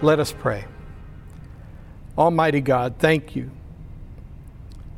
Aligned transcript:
Let 0.00 0.20
us 0.20 0.32
pray. 0.32 0.64
Almighty 2.16 2.60
God, 2.60 2.94
thank 2.98 3.34
you. 3.34 3.50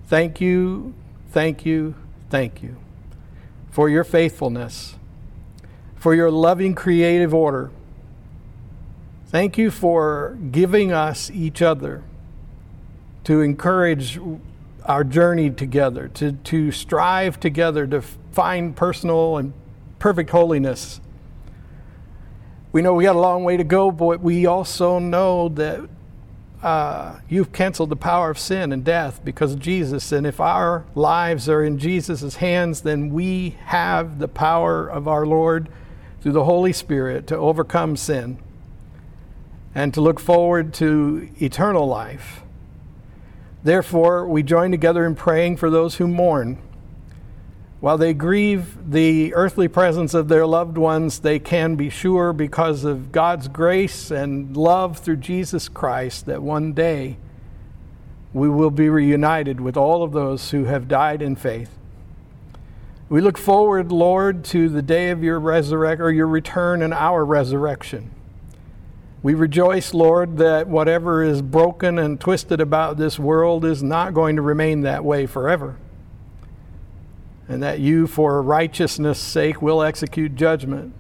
Thank 0.09 0.41
you, 0.41 0.93
thank 1.31 1.65
you, 1.65 1.95
thank 2.29 2.63
you 2.63 2.77
for 3.71 3.89
your 3.89 4.05
faithfulness, 4.05 4.97
for 5.97 6.15
your 6.15 6.31
loving 6.31 6.75
creative 6.75 7.33
order. 7.33 7.71
Thank 9.29 9.57
you 9.57 9.71
for 9.71 10.37
giving 10.51 10.93
us 10.93 11.31
each 11.31 11.63
other 11.63 12.03
to 13.25 13.41
encourage 13.41 14.19
our 14.85 15.05
journey 15.05 15.51
together, 15.51 16.09
to, 16.09 16.33
to 16.33 16.73
strive 16.73 17.39
together 17.39 17.87
to 17.87 18.03
find 18.33 18.77
personal 18.77 19.37
and 19.37 19.53
perfect 19.99 20.31
holiness. 20.31 21.01
We 22.73 22.83
know 22.83 22.95
we 22.95 23.05
got 23.05 23.17
a 23.17 23.21
long 23.21 23.43
way 23.43 23.57
to 23.57 23.65
go, 23.65 23.91
but 23.91 24.21
we 24.21 24.47
also 24.47 24.99
know 24.99 25.49
that 25.51 25.89
uh, 26.63 27.19
you've 27.29 27.53
canceled 27.53 27.89
the 27.89 27.97
power 27.97 28.31
of 28.31 28.39
sin 28.39 28.73
and 28.73 28.85
death 28.85 29.25
because 29.25 29.55
of 29.55 29.59
Jesus. 29.59 30.13
And 30.13 30.27
if 30.27 30.41
our 30.41 30.85
lives 30.95 31.49
are 31.49 31.65
in 31.65 31.79
Jesus' 31.79 32.37
hands, 32.37 32.83
then 32.83 33.11
we 33.11 33.57
have 33.65 34.19
the 34.19 34.29
power 34.29 34.87
of 34.87 35.09
our 35.09 35.27
Lord 35.27 35.69
through 36.21 36.33
the 36.33 36.45
Holy 36.45 36.73
Spirit 36.73 37.27
to 37.29 37.37
overcome 37.37 37.97
sin 37.97 38.39
and 39.75 39.95
to 39.95 40.01
look 40.01 40.21
forward 40.21 40.75
to 40.75 41.29
eternal 41.41 41.87
life. 41.87 42.43
Therefore, 43.63 44.27
we 44.27 44.43
join 44.43 44.71
together 44.71 45.07
in 45.07 45.15
praying 45.15 45.57
for 45.57 45.71
those 45.71 45.97
who 45.97 46.07
mourn. 46.07 46.59
While 47.81 47.97
they 47.97 48.13
grieve 48.13 48.91
the 48.91 49.33
earthly 49.35 49.67
presence 49.67 50.13
of 50.13 50.29
their 50.29 50.47
loved 50.47 50.77
ones, 50.77 51.21
they 51.21 51.39
can 51.39 51.77
be 51.77 51.89
sure 51.89 52.35
because 52.35 52.85
of 52.85 53.11
God's 53.11 53.49
grace 53.49 54.11
and 54.11 54.55
love 54.55 54.99
through 54.99 55.17
Jesus 55.17 55.67
Christ 55.67 56.27
that 56.27 56.43
one 56.43 56.75
day 56.75 57.17
we 58.35 58.51
will 58.51 58.71
be 58.71 58.91
reunited 58.91 59.63
with 59.63 59.79
all 59.79 60.03
of 60.03 60.13
those 60.13 60.51
who 60.51 60.65
have 60.65 60.89
died 60.89 61.23
in 61.23 61.37
faith. 61.37 61.71
We 63.09 63.23
look 63.23 63.39
forward, 63.39 63.91
Lord, 63.91 64.45
to 64.47 64.69
the 64.69 64.83
day 64.83 65.09
of 65.09 65.25
your 65.25 65.41
resurrection 65.41 66.05
or 66.05 66.11
your 66.11 66.29
return 66.29 66.83
and 66.83 66.93
our 66.93 67.25
resurrection. 67.25 68.11
We 69.23 69.33
rejoice, 69.33 69.95
Lord, 69.95 70.37
that 70.37 70.69
whatever 70.69 71.23
is 71.23 71.41
broken 71.41 71.99
and 71.99 72.21
twisted 72.21 72.61
about 72.61 72.99
this 72.99 73.19
world 73.19 73.65
is 73.65 73.83
not 73.83 74.13
going 74.13 74.37
to 74.37 74.43
remain 74.43 74.83
that 74.83 75.03
way 75.03 75.25
forever. 75.25 75.77
And 77.51 77.61
that 77.65 77.81
you, 77.81 78.07
for 78.07 78.41
righteousness' 78.41 79.19
sake, 79.19 79.61
will 79.61 79.83
execute 79.83 80.37
judgment. 80.37 80.95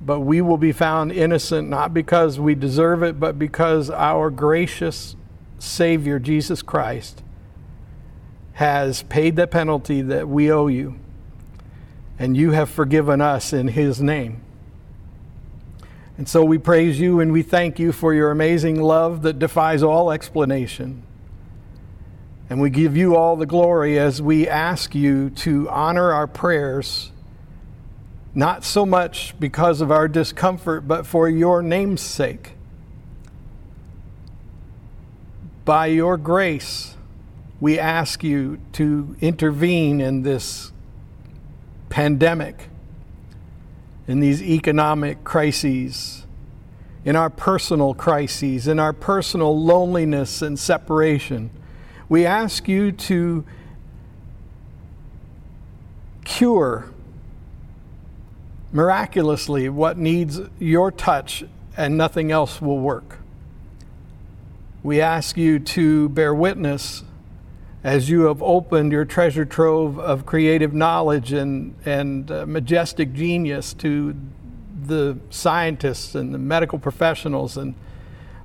But 0.00 0.20
we 0.20 0.40
will 0.40 0.56
be 0.56 0.72
found 0.72 1.12
innocent 1.12 1.68
not 1.68 1.92
because 1.92 2.40
we 2.40 2.54
deserve 2.54 3.02
it, 3.02 3.20
but 3.20 3.38
because 3.38 3.90
our 3.90 4.30
gracious 4.30 5.16
Savior, 5.58 6.18
Jesus 6.18 6.62
Christ, 6.62 7.22
has 8.54 9.02
paid 9.02 9.36
the 9.36 9.46
penalty 9.46 10.00
that 10.00 10.30
we 10.30 10.50
owe 10.50 10.68
you. 10.68 10.98
And 12.18 12.38
you 12.38 12.52
have 12.52 12.70
forgiven 12.70 13.20
us 13.20 13.52
in 13.52 13.68
His 13.68 14.00
name. 14.00 14.40
And 16.16 16.26
so 16.26 16.42
we 16.42 16.56
praise 16.56 16.98
you 16.98 17.20
and 17.20 17.32
we 17.32 17.42
thank 17.42 17.78
you 17.78 17.92
for 17.92 18.14
your 18.14 18.30
amazing 18.30 18.80
love 18.80 19.20
that 19.22 19.38
defies 19.38 19.82
all 19.82 20.10
explanation. 20.10 21.02
And 22.50 22.60
we 22.60 22.70
give 22.70 22.96
you 22.96 23.16
all 23.16 23.36
the 23.36 23.46
glory 23.46 23.98
as 23.98 24.20
we 24.20 24.48
ask 24.48 24.94
you 24.94 25.30
to 25.30 25.68
honor 25.70 26.12
our 26.12 26.26
prayers, 26.26 27.10
not 28.34 28.64
so 28.64 28.84
much 28.84 29.38
because 29.40 29.80
of 29.80 29.90
our 29.90 30.08
discomfort, 30.08 30.86
but 30.86 31.06
for 31.06 31.28
your 31.28 31.62
name's 31.62 32.02
sake. 32.02 32.52
By 35.64 35.86
your 35.86 36.16
grace, 36.18 36.96
we 37.60 37.78
ask 37.78 38.22
you 38.22 38.60
to 38.72 39.16
intervene 39.20 40.00
in 40.00 40.22
this 40.22 40.72
pandemic 41.88 42.68
in 44.06 44.20
these 44.20 44.42
economic 44.42 45.24
crises, 45.24 46.26
in 47.04 47.16
our 47.16 47.30
personal 47.30 47.94
crises, 47.94 48.66
in 48.68 48.78
our 48.78 48.92
personal 48.92 49.58
loneliness 49.58 50.42
and 50.42 50.58
separation. 50.58 51.50
We 52.08 52.26
ask 52.26 52.68
you 52.68 52.92
to 52.92 53.44
cure 56.24 56.90
miraculously 58.72 59.68
what 59.68 59.96
needs 59.96 60.40
your 60.58 60.90
touch 60.90 61.44
and 61.76 61.96
nothing 61.96 62.30
else 62.30 62.60
will 62.60 62.78
work. 62.78 63.18
We 64.82 65.00
ask 65.00 65.36
you 65.36 65.58
to 65.60 66.08
bear 66.10 66.34
witness 66.34 67.04
as 67.82 68.10
you 68.10 68.22
have 68.22 68.42
opened 68.42 68.92
your 68.92 69.04
treasure 69.04 69.44
trove 69.44 69.98
of 69.98 70.26
creative 70.26 70.74
knowledge 70.74 71.32
and, 71.32 71.74
and 71.84 72.30
uh, 72.30 72.46
majestic 72.46 73.12
genius 73.12 73.74
to 73.74 74.16
the 74.86 75.18
scientists 75.30 76.14
and 76.14 76.34
the 76.34 76.38
medical 76.38 76.78
professionals 76.78 77.56
and 77.56 77.74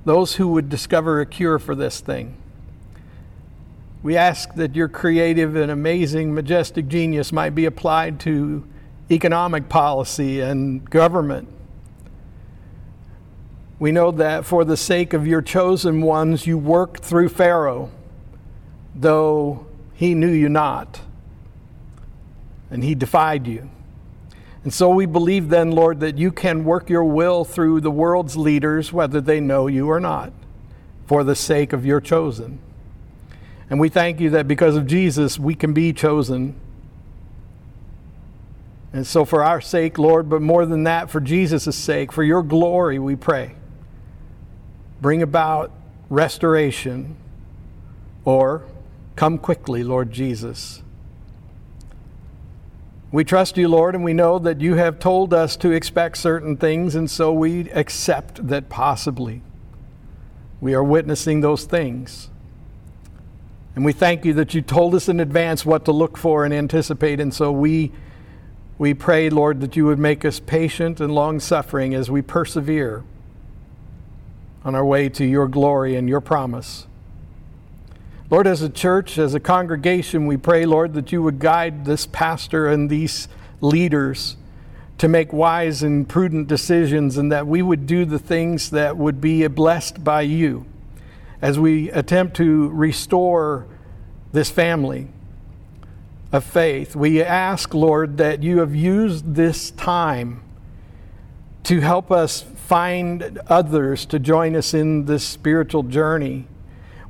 those 0.04 0.34
who 0.34 0.48
would 0.48 0.68
discover 0.68 1.20
a 1.20 1.26
cure 1.26 1.58
for 1.58 1.74
this 1.74 2.00
thing. 2.00 2.36
We 4.02 4.16
ask 4.16 4.54
that 4.54 4.74
your 4.74 4.88
creative 4.88 5.56
and 5.56 5.70
amazing, 5.70 6.34
majestic 6.34 6.88
genius 6.88 7.32
might 7.32 7.54
be 7.54 7.66
applied 7.66 8.20
to 8.20 8.66
economic 9.10 9.68
policy 9.68 10.40
and 10.40 10.88
government. 10.88 11.48
We 13.78 13.92
know 13.92 14.10
that 14.12 14.44
for 14.44 14.64
the 14.64 14.76
sake 14.76 15.12
of 15.12 15.26
your 15.26 15.42
chosen 15.42 16.02
ones, 16.02 16.46
you 16.46 16.58
worked 16.58 17.04
through 17.04 17.30
Pharaoh 17.30 17.90
though 18.94 19.66
he 19.94 20.14
knew 20.14 20.30
you 20.30 20.48
not, 20.48 21.00
and 22.70 22.82
he 22.84 22.94
defied 22.94 23.46
you. 23.46 23.70
And 24.62 24.72
so 24.72 24.90
we 24.90 25.06
believe 25.06 25.48
then, 25.48 25.70
Lord, 25.70 26.00
that 26.00 26.18
you 26.18 26.30
can 26.30 26.64
work 26.64 26.90
your 26.90 27.04
will 27.04 27.44
through 27.44 27.80
the 27.80 27.90
world's 27.90 28.36
leaders, 28.36 28.92
whether 28.92 29.20
they 29.20 29.40
know 29.40 29.66
you 29.66 29.88
or 29.88 30.00
not, 30.00 30.32
for 31.06 31.24
the 31.24 31.34
sake 31.34 31.72
of 31.72 31.86
your 31.86 32.00
chosen. 32.00 32.58
And 33.70 33.80
we 33.80 33.88
thank 33.88 34.20
you 34.20 34.30
that 34.30 34.46
because 34.46 34.76
of 34.76 34.86
Jesus, 34.86 35.38
we 35.38 35.54
can 35.54 35.72
be 35.72 35.92
chosen. 35.92 36.54
And 38.92 39.06
so, 39.06 39.24
for 39.24 39.44
our 39.44 39.60
sake, 39.60 39.96
Lord, 39.96 40.28
but 40.28 40.42
more 40.42 40.66
than 40.66 40.84
that, 40.84 41.08
for 41.08 41.20
Jesus' 41.20 41.76
sake, 41.76 42.12
for 42.12 42.24
your 42.24 42.42
glory, 42.42 42.98
we 42.98 43.14
pray. 43.14 43.54
Bring 45.00 45.22
about 45.22 45.70
restoration 46.10 47.16
or 48.24 48.64
Come 49.20 49.36
quickly, 49.36 49.84
Lord 49.84 50.12
Jesus. 50.12 50.82
We 53.12 53.22
trust 53.22 53.58
you, 53.58 53.68
Lord, 53.68 53.94
and 53.94 54.02
we 54.02 54.14
know 54.14 54.38
that 54.38 54.62
you 54.62 54.76
have 54.76 54.98
told 54.98 55.34
us 55.34 55.56
to 55.56 55.72
expect 55.72 56.16
certain 56.16 56.56
things, 56.56 56.94
and 56.94 57.10
so 57.10 57.30
we 57.30 57.68
accept 57.72 58.48
that 58.48 58.70
possibly 58.70 59.42
we 60.58 60.72
are 60.72 60.82
witnessing 60.82 61.42
those 61.42 61.64
things. 61.64 62.29
And 63.80 63.84
we 63.86 63.94
thank 63.94 64.26
you 64.26 64.34
that 64.34 64.52
you 64.52 64.60
told 64.60 64.94
us 64.94 65.08
in 65.08 65.20
advance 65.20 65.64
what 65.64 65.86
to 65.86 65.92
look 65.92 66.18
for 66.18 66.44
and 66.44 66.52
anticipate, 66.52 67.18
and 67.18 67.32
so 67.32 67.50
we, 67.50 67.92
we 68.76 68.92
pray, 68.92 69.30
Lord, 69.30 69.62
that 69.62 69.74
you 69.74 69.86
would 69.86 69.98
make 69.98 70.22
us 70.22 70.38
patient 70.38 71.00
and 71.00 71.14
long 71.14 71.40
suffering 71.40 71.94
as 71.94 72.10
we 72.10 72.20
persevere 72.20 73.04
on 74.66 74.74
our 74.74 74.84
way 74.84 75.08
to 75.08 75.24
your 75.24 75.48
glory 75.48 75.96
and 75.96 76.10
your 76.10 76.20
promise. 76.20 76.86
Lord, 78.28 78.46
as 78.46 78.60
a 78.60 78.68
church, 78.68 79.16
as 79.16 79.32
a 79.32 79.40
congregation, 79.40 80.26
we 80.26 80.36
pray, 80.36 80.66
Lord, 80.66 80.92
that 80.92 81.10
you 81.10 81.22
would 81.22 81.38
guide 81.38 81.86
this 81.86 82.04
pastor 82.04 82.68
and 82.68 82.90
these 82.90 83.28
leaders 83.62 84.36
to 84.98 85.08
make 85.08 85.32
wise 85.32 85.82
and 85.82 86.06
prudent 86.06 86.48
decisions 86.48 87.16
and 87.16 87.32
that 87.32 87.46
we 87.46 87.62
would 87.62 87.86
do 87.86 88.04
the 88.04 88.18
things 88.18 88.68
that 88.72 88.98
would 88.98 89.22
be 89.22 89.46
blessed 89.46 90.04
by 90.04 90.20
you 90.20 90.66
as 91.40 91.58
we 91.58 91.90
attempt 91.92 92.36
to 92.36 92.68
restore 92.68 93.66
this 94.32 94.50
family 94.50 95.08
of 96.32 96.44
faith. 96.44 96.94
We 96.94 97.22
ask, 97.22 97.74
Lord, 97.74 98.18
that 98.18 98.42
you 98.42 98.60
have 98.60 98.74
used 98.74 99.34
this 99.34 99.70
time 99.72 100.42
to 101.64 101.80
help 101.80 102.10
us 102.10 102.42
find 102.42 103.38
others 103.48 104.06
to 104.06 104.18
join 104.18 104.54
us 104.54 104.74
in 104.74 105.06
this 105.06 105.24
spiritual 105.24 105.82
journey. 105.82 106.46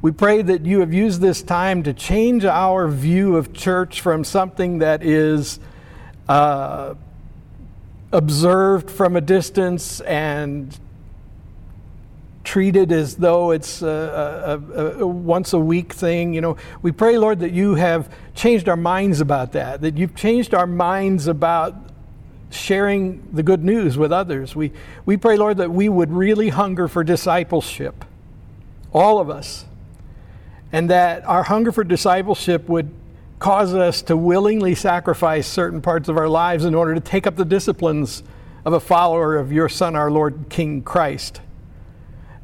We 0.03 0.13
pray 0.13 0.41
that 0.41 0.65
you 0.65 0.81
have 0.81 0.95
used 0.95 1.21
this 1.21 1.43
time 1.43 1.83
to 1.83 1.93
change 1.93 2.47
our 2.47 2.89
view 2.89 3.37
of 3.37 3.53
church 3.53 4.01
from 4.01 4.25
something 4.25 4.79
that 4.79 5.03
is 5.03 5.61
uh, 6.29 6.95
observed 8.11 8.91
from 8.91 9.17
a 9.17 9.21
distance 9.21 10.01
and 10.01 10.79
treated 12.43 12.91
as 12.91 13.17
though 13.17 13.51
it's 13.51 13.83
a, 13.83 14.61
a, 14.67 15.03
a, 15.03 15.07
once 15.07 15.53
a 15.53 15.59
week 15.59 15.93
thing. 15.93 16.33
You 16.35 16.41
know, 16.41 16.57
we 16.83 16.93
pray, 16.93 17.19
Lord, 17.19 17.41
that 17.41 17.53
you 17.53 17.75
have 17.75 18.13
changed 18.35 18.69
our 18.69 18.77
minds 18.77 19.21
about 19.21 19.53
that, 19.53 19.83
that 19.83 19.99
you've 19.99 20.15
changed 20.15 20.55
our 20.55 20.67
minds 20.67 21.27
about 21.27 21.75
sharing 22.51 23.27
the 23.33 23.43
good 23.43 23.63
news 23.63 23.97
with 23.97 24.13
others. 24.13 24.57
We, 24.57 24.73
we 25.07 25.17
pray, 25.17 25.37
Lord, 25.37 25.59
that 25.59 25.71
we 25.71 25.89
would 25.89 26.11
really 26.11 26.49
hunger 26.49 26.89
for 26.89 27.05
discipleship, 27.05 28.05
all 28.93 29.21
of 29.21 29.31
us, 29.31 29.67
and 30.73 30.91
that 30.91 31.25
our 31.27 31.45
hunger 31.45 31.73
for 31.73 31.85
discipleship 31.85 32.69
would 32.69 32.91
cause 33.39 33.75
us 33.75 34.03
to 34.03 34.17
willingly 34.17 34.75
sacrifice 34.75 35.47
certain 35.47 35.81
parts 35.81 36.09
of 36.09 36.17
our 36.17 36.29
lives 36.29 36.65
in 36.65 36.75
order 36.75 36.95
to 36.95 37.01
take 37.01 37.27
up 37.27 37.37
the 37.37 37.45
disciplines 37.45 38.23
of 38.65 38.73
a 38.73 38.81
follower 38.81 39.37
of 39.37 39.53
your 39.53 39.69
Son, 39.69 39.97
our 39.97 40.11
Lord 40.11 40.47
King 40.51 40.83
Christ. 40.83 41.41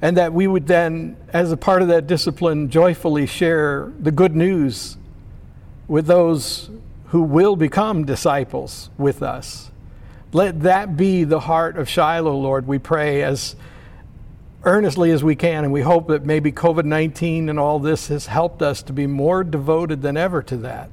And 0.03 0.17
that 0.17 0.33
we 0.33 0.47
would 0.47 0.67
then, 0.67 1.17
as 1.33 1.51
a 1.53 1.57
part 1.57 1.83
of 1.83 1.89
that 1.89 2.07
discipline, 2.07 2.69
joyfully 2.69 3.27
share 3.27 3.93
the 3.99 4.11
good 4.11 4.37
news 4.37 4.97
with 5.89 6.07
those 6.07 6.69
who 7.07 7.23
will 7.23 7.57
become 7.57 8.05
disciples 8.05 8.91
with 8.99 9.23
us. 9.23 9.71
Let 10.33 10.63
that 10.63 10.97
be 10.97 11.25
the 11.25 11.41
heart 11.41 11.79
of 11.79 11.89
Shiloh, 11.89 12.37
Lord, 12.37 12.67
we 12.67 12.79
pray, 12.79 13.23
as 13.23 13.57
earnestly 14.65 15.13
as 15.13 15.25
we 15.25 15.37
can. 15.37 15.65
And 15.65 15.73
we 15.73 15.81
hope 15.81 16.09
that 16.09 16.27
maybe 16.27 16.53
COVID 16.53 16.85
19 16.85 17.49
and 17.49 17.59
all 17.59 17.79
this 17.79 18.09
has 18.09 18.27
helped 18.27 18.61
us 18.61 18.83
to 18.83 18.93
be 18.93 19.07
more 19.07 19.45
devoted 19.45 20.03
than 20.03 20.17
ever 20.17 20.43
to 20.43 20.57
that. 20.59 20.91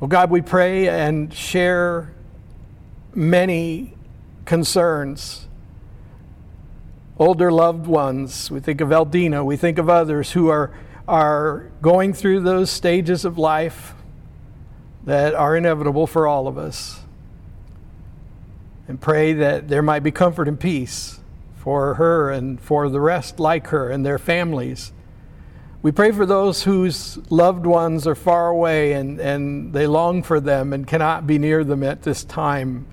Well, 0.00 0.08
God, 0.08 0.30
we 0.30 0.40
pray 0.40 0.88
and 0.88 1.32
share 1.34 2.12
many 3.14 3.94
concerns. 4.44 5.46
Older 7.22 7.52
loved 7.52 7.86
ones, 7.86 8.50
we 8.50 8.58
think 8.58 8.80
of 8.80 8.88
Eldina, 8.88 9.44
we 9.44 9.56
think 9.56 9.78
of 9.78 9.88
others 9.88 10.32
who 10.32 10.48
are, 10.48 10.72
are 11.06 11.70
going 11.80 12.14
through 12.14 12.40
those 12.40 12.68
stages 12.68 13.24
of 13.24 13.38
life 13.38 13.94
that 15.04 15.32
are 15.32 15.56
inevitable 15.56 16.08
for 16.08 16.26
all 16.26 16.48
of 16.48 16.58
us. 16.58 17.02
And 18.88 19.00
pray 19.00 19.34
that 19.34 19.68
there 19.68 19.82
might 19.82 20.02
be 20.02 20.10
comfort 20.10 20.48
and 20.48 20.58
peace 20.58 21.20
for 21.54 21.94
her 21.94 22.32
and 22.32 22.60
for 22.60 22.88
the 22.88 23.00
rest 23.00 23.38
like 23.38 23.68
her 23.68 23.88
and 23.88 24.04
their 24.04 24.18
families. 24.18 24.90
We 25.80 25.92
pray 25.92 26.10
for 26.10 26.26
those 26.26 26.64
whose 26.64 27.18
loved 27.30 27.66
ones 27.66 28.04
are 28.04 28.16
far 28.16 28.48
away 28.48 28.94
and, 28.94 29.20
and 29.20 29.72
they 29.72 29.86
long 29.86 30.24
for 30.24 30.40
them 30.40 30.72
and 30.72 30.88
cannot 30.88 31.28
be 31.28 31.38
near 31.38 31.62
them 31.62 31.84
at 31.84 32.02
this 32.02 32.24
time. 32.24 32.84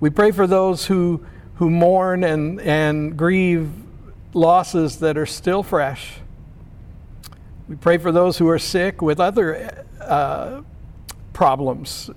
We 0.00 0.10
pray 0.10 0.32
for 0.32 0.46
those 0.46 0.84
who, 0.84 1.24
who 1.60 1.68
mourn 1.68 2.24
and, 2.24 2.58
and 2.62 3.18
grieve 3.18 3.70
losses 4.32 5.00
that 5.00 5.18
are 5.18 5.26
still 5.26 5.62
fresh. 5.62 6.14
We 7.68 7.76
pray 7.76 7.98
for 7.98 8.10
those 8.10 8.38
who 8.38 8.48
are 8.48 8.58
sick 8.58 9.02
with 9.02 9.20
other 9.20 9.84
uh, 10.00 10.62
problems, 11.34 12.08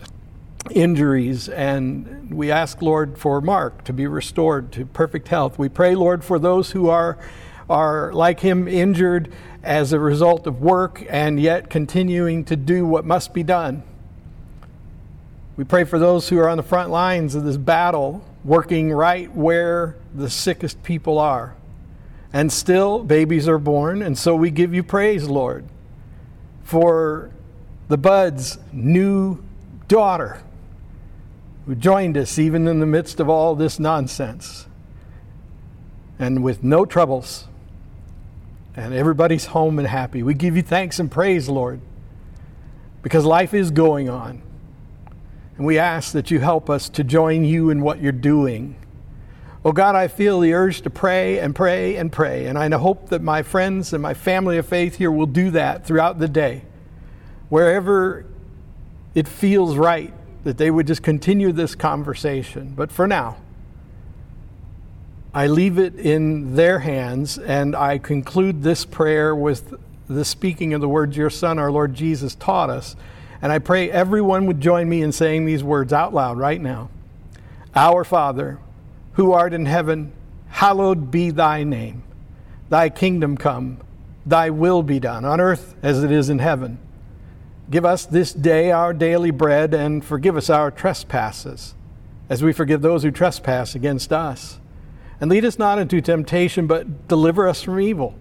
injuries, 0.71 1.49
and 1.49 2.33
we 2.33 2.51
ask, 2.51 2.81
Lord, 2.81 3.17
for 3.17 3.41
Mark 3.41 3.83
to 3.83 3.91
be 3.91 4.07
restored 4.07 4.71
to 4.71 4.85
perfect 4.85 5.27
health. 5.27 5.59
We 5.59 5.67
pray, 5.67 5.93
Lord, 5.93 6.23
for 6.23 6.39
those 6.39 6.71
who 6.71 6.87
are, 6.87 7.17
are 7.69 8.13
like 8.13 8.39
him, 8.39 8.65
injured 8.69 9.33
as 9.61 9.91
a 9.91 9.99
result 9.99 10.47
of 10.47 10.61
work 10.61 11.05
and 11.09 11.37
yet 11.37 11.69
continuing 11.69 12.45
to 12.45 12.55
do 12.55 12.85
what 12.85 13.03
must 13.03 13.33
be 13.33 13.43
done. 13.43 13.83
We 15.57 15.65
pray 15.65 15.83
for 15.83 15.99
those 15.99 16.29
who 16.29 16.39
are 16.39 16.47
on 16.47 16.55
the 16.55 16.63
front 16.63 16.91
lines 16.91 17.35
of 17.35 17.43
this 17.43 17.57
battle, 17.57 18.23
working 18.43 18.91
right 18.91 19.33
where 19.33 19.95
the 20.13 20.29
sickest 20.29 20.83
people 20.83 21.17
are. 21.17 21.55
And 22.31 22.51
still, 22.51 23.03
babies 23.03 23.47
are 23.47 23.59
born, 23.59 24.01
and 24.01 24.17
so 24.17 24.35
we 24.35 24.49
give 24.49 24.73
you 24.73 24.83
praise, 24.83 25.25
Lord, 25.25 25.65
for 26.63 27.29
the 27.87 27.97
Bud's 27.97 28.57
new 28.71 29.43
daughter 29.87 30.41
who 31.65 31.75
joined 31.75 32.17
us 32.17 32.39
even 32.39 32.67
in 32.67 32.79
the 32.79 32.85
midst 32.85 33.19
of 33.19 33.29
all 33.29 33.55
this 33.55 33.79
nonsense 33.79 34.67
and 36.19 36.43
with 36.43 36.63
no 36.63 36.85
troubles. 36.85 37.47
And 38.75 38.93
everybody's 38.93 39.45
home 39.45 39.77
and 39.77 39.87
happy. 39.87 40.23
We 40.23 40.33
give 40.33 40.55
you 40.55 40.63
thanks 40.63 40.99
and 40.99 41.11
praise, 41.11 41.47
Lord, 41.47 41.79
because 43.03 43.23
life 43.23 43.53
is 43.53 43.69
going 43.69 44.09
on. 44.09 44.41
And 45.57 45.65
we 45.65 45.77
ask 45.77 46.13
that 46.13 46.31
you 46.31 46.39
help 46.39 46.69
us 46.69 46.89
to 46.89 47.03
join 47.03 47.45
you 47.45 47.69
in 47.69 47.81
what 47.81 48.01
you're 48.01 48.11
doing. 48.11 48.75
Oh 49.65 49.71
God, 49.71 49.95
I 49.95 50.07
feel 50.07 50.39
the 50.39 50.53
urge 50.53 50.81
to 50.81 50.89
pray 50.89 51.39
and 51.39 51.55
pray 51.55 51.95
and 51.95 52.11
pray. 52.11 52.47
And 52.47 52.57
I 52.57 52.69
hope 52.77 53.09
that 53.09 53.21
my 53.21 53.43
friends 53.43 53.93
and 53.93 54.01
my 54.01 54.13
family 54.13 54.57
of 54.57 54.65
faith 54.65 54.97
here 54.97 55.11
will 55.11 55.27
do 55.27 55.51
that 55.51 55.85
throughout 55.85 56.19
the 56.19 56.27
day. 56.27 56.63
Wherever 57.49 58.25
it 59.15 59.27
feels 59.27 59.77
right 59.77 60.13
that 60.43 60.57
they 60.57 60.69
would 60.69 60.87
just 60.87 61.03
continue 61.03 61.51
this 61.51 61.75
conversation. 61.75 62.73
But 62.75 62.91
for 62.91 63.07
now, 63.07 63.37
I 65.33 65.47
leave 65.47 65.79
it 65.79 65.95
in 65.95 66.55
their 66.55 66.79
hands 66.79 67.37
and 67.37 67.75
I 67.75 67.97
conclude 67.97 68.63
this 68.63 68.85
prayer 68.85 69.35
with 69.35 69.73
the 70.07 70.25
speaking 70.25 70.73
of 70.73 70.81
the 70.81 70.89
words 70.89 71.15
your 71.15 71.29
Son, 71.29 71.57
our 71.57 71.71
Lord 71.71 71.93
Jesus, 71.93 72.35
taught 72.35 72.69
us. 72.69 72.95
And 73.43 73.51
I 73.51 73.59
pray 73.59 73.91
everyone 73.91 74.45
would 74.45 74.61
join 74.61 74.87
me 74.87 75.01
in 75.01 75.11
saying 75.11 75.45
these 75.45 75.65
words 75.65 75.91
out 75.91 76.13
loud 76.13 76.37
right 76.37 76.61
now 76.61 76.89
Our 77.75 78.05
Father, 78.05 78.57
who 79.13 79.33
art 79.33 79.53
in 79.53 79.65
heaven, 79.65 80.13
hallowed 80.47 81.11
be 81.11 81.29
thy 81.29 81.65
name. 81.65 82.03
Thy 82.69 82.89
kingdom 82.89 83.35
come, 83.35 83.79
thy 84.25 84.49
will 84.49 84.81
be 84.81 84.97
done 84.97 85.25
on 85.25 85.41
earth 85.41 85.75
as 85.83 86.01
it 86.05 86.09
is 86.09 86.29
in 86.29 86.39
heaven. 86.39 86.79
Give 87.69 87.83
us 87.83 88.05
this 88.05 88.31
day 88.31 88.71
our 88.71 88.93
daily 88.93 89.31
bread, 89.31 89.73
and 89.73 90.05
forgive 90.05 90.37
us 90.37 90.49
our 90.49 90.71
trespasses, 90.71 91.75
as 92.29 92.41
we 92.41 92.53
forgive 92.53 92.81
those 92.81 93.03
who 93.03 93.11
trespass 93.11 93.75
against 93.75 94.13
us. 94.13 94.59
And 95.19 95.29
lead 95.29 95.43
us 95.43 95.59
not 95.59 95.79
into 95.79 95.99
temptation, 95.99 96.65
but 96.65 97.09
deliver 97.09 97.47
us 97.49 97.61
from 97.61 97.81
evil. 97.81 98.15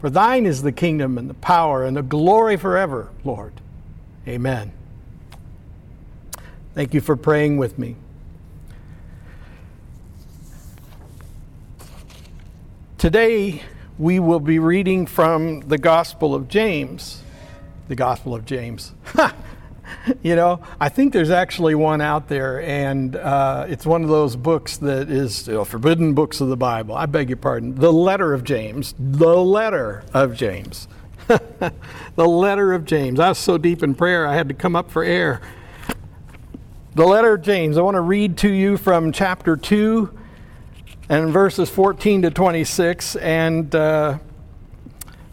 For 0.00 0.10
thine 0.10 0.44
is 0.44 0.62
the 0.62 0.72
kingdom, 0.72 1.16
and 1.16 1.30
the 1.30 1.34
power, 1.34 1.82
and 1.82 1.96
the 1.96 2.02
glory 2.02 2.58
forever, 2.58 3.08
Lord. 3.24 3.54
Amen. 4.26 4.72
Thank 6.74 6.94
you 6.94 7.00
for 7.00 7.16
praying 7.16 7.56
with 7.56 7.78
me. 7.78 7.96
Today, 12.98 13.62
we 13.98 14.20
will 14.20 14.40
be 14.40 14.58
reading 14.58 15.06
from 15.06 15.60
the 15.60 15.78
Gospel 15.78 16.34
of 16.34 16.48
James 16.48 17.22
the 17.90 17.96
Gospel 17.96 18.36
of 18.36 18.46
James. 18.46 18.94
you 20.22 20.36
know, 20.36 20.62
I 20.80 20.88
think 20.88 21.12
there's 21.12 21.30
actually 21.30 21.74
one 21.74 22.00
out 22.00 22.28
there, 22.28 22.62
and 22.62 23.16
uh, 23.16 23.66
it's 23.68 23.84
one 23.84 24.04
of 24.04 24.08
those 24.08 24.36
books 24.36 24.76
that 24.78 25.10
is 25.10 25.48
you 25.48 25.54
know, 25.54 25.64
forbidden 25.64 26.14
books 26.14 26.40
of 26.40 26.48
the 26.48 26.56
Bible. 26.56 26.94
I 26.94 27.06
beg 27.06 27.28
your 27.28 27.36
pardon. 27.36 27.74
The 27.74 27.92
letter 27.92 28.32
of 28.32 28.44
James. 28.44 28.94
The 28.96 29.36
letter 29.36 30.04
of 30.14 30.36
James. 30.36 30.86
the 32.16 32.26
letter 32.26 32.72
of 32.72 32.84
James. 32.84 33.20
I 33.20 33.28
was 33.28 33.38
so 33.38 33.58
deep 33.58 33.82
in 33.82 33.94
prayer, 33.94 34.26
I 34.26 34.34
had 34.34 34.48
to 34.48 34.54
come 34.54 34.74
up 34.74 34.90
for 34.90 35.04
air. 35.04 35.40
The 36.94 37.06
letter 37.06 37.34
of 37.34 37.42
James. 37.42 37.78
I 37.78 37.82
want 37.82 37.94
to 37.94 38.00
read 38.00 38.36
to 38.38 38.48
you 38.48 38.76
from 38.76 39.12
chapter 39.12 39.56
2 39.56 40.18
and 41.08 41.32
verses 41.32 41.70
14 41.70 42.22
to 42.22 42.30
26. 42.30 43.16
And. 43.16 43.74
Uh, 43.74 44.18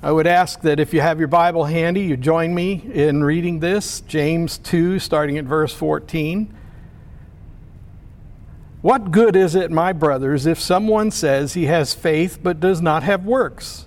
I 0.02 0.12
would 0.12 0.28
ask 0.28 0.62
that 0.62 0.80
if 0.80 0.94
you 0.94 1.02
have 1.02 1.18
your 1.18 1.28
Bible 1.28 1.66
handy, 1.66 2.02
you 2.02 2.18
join 2.18 2.54
me 2.54 2.88
in 2.94 3.24
reading 3.24 3.60
this, 3.60 4.02
James 4.02 4.60
2, 4.60 5.00
starting 5.00 5.40
at 5.40 5.46
verse 5.46 5.74
14. 5.74 6.54
What 8.82 9.10
good 9.10 9.36
is 9.36 9.56
it, 9.56 9.72
my 9.72 9.94
brothers, 9.94 10.46
if 10.46 10.60
someone 10.60 11.10
says 11.10 11.56
he 11.56 11.66
has 11.66 11.96
faith 11.96 12.40
but 12.44 12.60
does 12.60 12.80
not 12.80 13.02
have 13.02 13.26
works? 13.26 13.87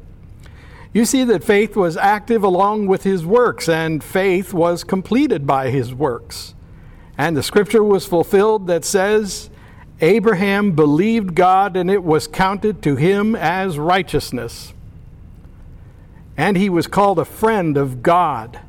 You 0.93 1.05
see 1.05 1.23
that 1.23 1.43
faith 1.43 1.75
was 1.75 1.95
active 1.95 2.43
along 2.43 2.87
with 2.87 3.03
his 3.03 3.25
works, 3.25 3.69
and 3.69 4.03
faith 4.03 4.53
was 4.53 4.83
completed 4.83 5.47
by 5.47 5.69
his 5.69 5.93
works. 5.93 6.53
And 7.17 7.37
the 7.37 7.43
scripture 7.43 7.83
was 7.83 8.05
fulfilled 8.05 8.67
that 8.67 8.83
says, 8.83 9.49
Abraham 10.01 10.73
believed 10.73 11.35
God, 11.35 11.77
and 11.77 11.89
it 11.89 12.03
was 12.03 12.27
counted 12.27 12.81
to 12.83 12.95
him 12.95 13.35
as 13.35 13.77
righteousness. 13.77 14.73
And 16.35 16.57
he 16.57 16.69
was 16.69 16.87
called 16.87 17.19
a 17.19 17.25
friend 17.25 17.77
of 17.77 18.01
God. 18.01 18.59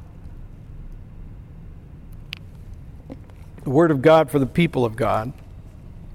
the 3.64 3.70
Word 3.70 3.90
of 3.90 4.02
God 4.02 4.30
for 4.30 4.38
the 4.38 4.46
people 4.46 4.84
of 4.84 4.96
God. 4.96 5.32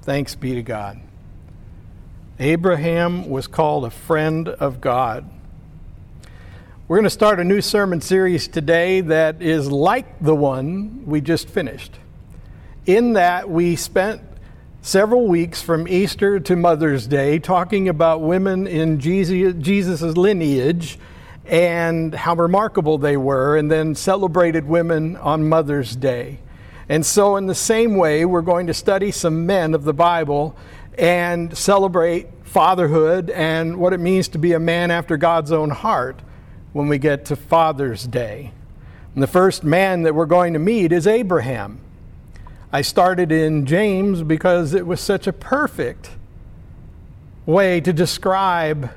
Thanks 0.02 0.36
be 0.36 0.54
to 0.56 0.62
God. 0.62 1.00
Abraham 2.40 3.30
was 3.30 3.48
called 3.48 3.86
a 3.86 3.90
friend 3.90 4.50
of 4.50 4.82
God. 4.82 5.30
We're 6.90 6.96
going 6.96 7.04
to 7.04 7.10
start 7.10 7.42
a 7.42 7.44
new 7.44 7.60
sermon 7.60 8.00
series 8.00 8.48
today 8.48 9.02
that 9.02 9.42
is 9.42 9.70
like 9.70 10.22
the 10.22 10.34
one 10.34 11.06
we 11.06 11.20
just 11.20 11.50
finished. 11.50 11.92
In 12.86 13.12
that, 13.12 13.50
we 13.50 13.76
spent 13.76 14.22
several 14.82 15.28
weeks 15.28 15.62
from 15.62 15.86
Easter 15.90 16.40
to 16.40 16.56
Mother's 16.56 17.06
Day 17.06 17.40
talking 17.40 17.90
about 17.90 18.22
women 18.22 18.68
in 18.68 19.02
Jesus' 19.02 20.02
lineage 20.02 20.98
and 21.46 22.16
how 22.16 22.36
remarkable 22.36 22.98
they 22.98 23.18
were, 23.18 23.58
and 23.58 23.70
then 23.70 23.94
celebrated 23.94 24.66
women 24.66 25.18
on 25.18 25.50
Mother's 25.50 25.94
Day. 25.94 26.40
And 26.88 27.06
so, 27.06 27.36
in 27.36 27.48
the 27.48 27.56
same 27.56 27.98
way, 27.98 28.24
we're 28.24 28.42
going 28.42 28.68
to 28.68 28.74
study 28.74 29.12
some 29.12 29.46
men 29.46 29.74
of 29.74 29.84
the 29.84 29.94
Bible 29.94 30.56
and 30.98 31.58
celebrate 31.58 32.28
fatherhood 32.44 33.30
and 33.30 33.76
what 33.76 33.92
it 33.92 34.00
means 34.00 34.30
to 34.30 34.38
be 34.38 34.54
a 34.54 34.60
man 34.60 34.90
after 34.90 35.18
God's 35.18 35.52
own 35.52 35.70
heart 35.70 36.22
when 36.78 36.88
we 36.88 37.00
get 37.00 37.26
to 37.26 37.36
Father's 37.36 38.06
Day. 38.06 38.52
And 39.16 39.24
the 39.24 39.28
first 39.28 39.64
man 39.64 40.04
that 40.04 40.14
we're 40.14 40.28
going 40.28 40.54
to 40.54 40.60
meet 40.60 40.92
is 40.92 41.08
Abraham. 41.08 41.80
I 42.72 42.84
started 42.84 43.32
in 43.32 43.66
James 43.66 44.22
because 44.22 44.76
it 44.76 44.86
was 44.86 45.02
such 45.02 45.26
a 45.26 45.34
perfect 45.34 46.12
way 47.48 47.82
to 47.82 47.92
describe 47.92 48.92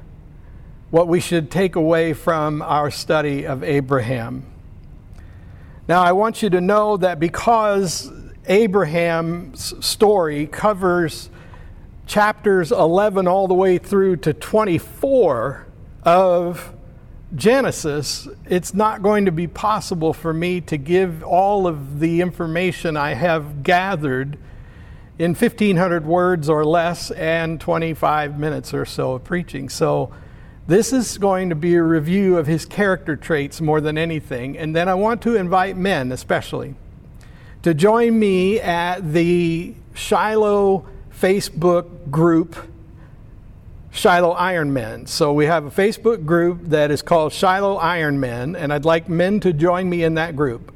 what 0.91 1.09
we 1.09 1.21
should 1.21 1.51
take 1.51 1.75
away 1.75 2.13
from 2.13 2.61
our 2.61 2.91
study 2.91 3.47
of 3.47 3.65
Abraham. 3.65 4.45
Now, 5.89 6.03
I 6.03 6.13
want 6.13 6.43
you 6.43 6.51
to 6.51 6.61
know 6.61 6.99
that 6.99 7.19
because 7.19 8.13
Abraham's 8.45 9.73
story 9.83 10.47
covers 10.49 11.31
chapters 12.07 12.73
11 12.73 13.27
all 13.27 13.49
the 13.49 13.55
way 13.55 13.79
through 13.79 14.17
to 14.17 14.35
24 14.35 15.67
of 16.03 16.75
Genesis, 17.35 18.27
it's 18.47 18.75
not 18.75 19.03
going 19.03 19.27
to 19.27 19.33
be 19.33 19.47
possible 19.47 20.13
for 20.13 20.33
me 20.33 20.61
to 20.63 20.77
give 20.77 21.23
all 21.23 21.67
of 21.67 22.01
the 22.01 22.21
information 22.21 22.97
I 22.97 23.15
have 23.15 23.63
gathered 23.63 24.37
in 25.19 25.35
1,500 25.35 26.07
words 26.07 26.49
or 26.49 26.65
less 26.65 27.11
and 27.13 27.61
25 27.61 28.39
minutes 28.39 28.75
or 28.75 28.85
so 28.85 29.13
of 29.13 29.25
preaching. 29.25 29.69
So, 29.69 30.13
this 30.67 30.93
is 30.93 31.19
going 31.19 31.49
to 31.49 31.57
be 31.57 31.75
a 31.75 31.83
review 31.83 32.39
of 32.39 32.47
his 32.47 32.65
character 32.65 33.17
traits 33.17 33.61
more 33.61 33.81
than 33.81 33.99
anything. 33.99 34.57
And 34.57 34.75
then 34.75 34.89
I 34.89 34.95
want 34.95 35.21
to 35.23 35.35
invite 35.35 35.77
men, 35.77 36.13
especially, 36.13 36.77
to 37.63 37.75
join 37.75 38.17
me 38.17 38.61
at 38.61 39.13
the 39.13 39.75
Shiloh 39.95 40.87
Facebook 41.13 42.11
group, 42.11 42.55
Shiloh 43.91 44.35
Ironmen. 44.35 45.09
So 45.09 45.33
we 45.33 45.47
have 45.47 45.65
a 45.65 45.71
Facebook 45.71 46.25
group 46.25 46.61
that 46.65 46.91
is 46.91 47.03
called 47.03 47.33
Shiloh 47.33 47.79
Ironmen, 47.79 48.57
and 48.57 48.73
I'd 48.73 48.85
like 48.85 49.09
men 49.09 49.41
to 49.41 49.53
join 49.53 49.89
me 49.89 50.05
in 50.05 50.15
that 50.15 50.37
group. 50.37 50.73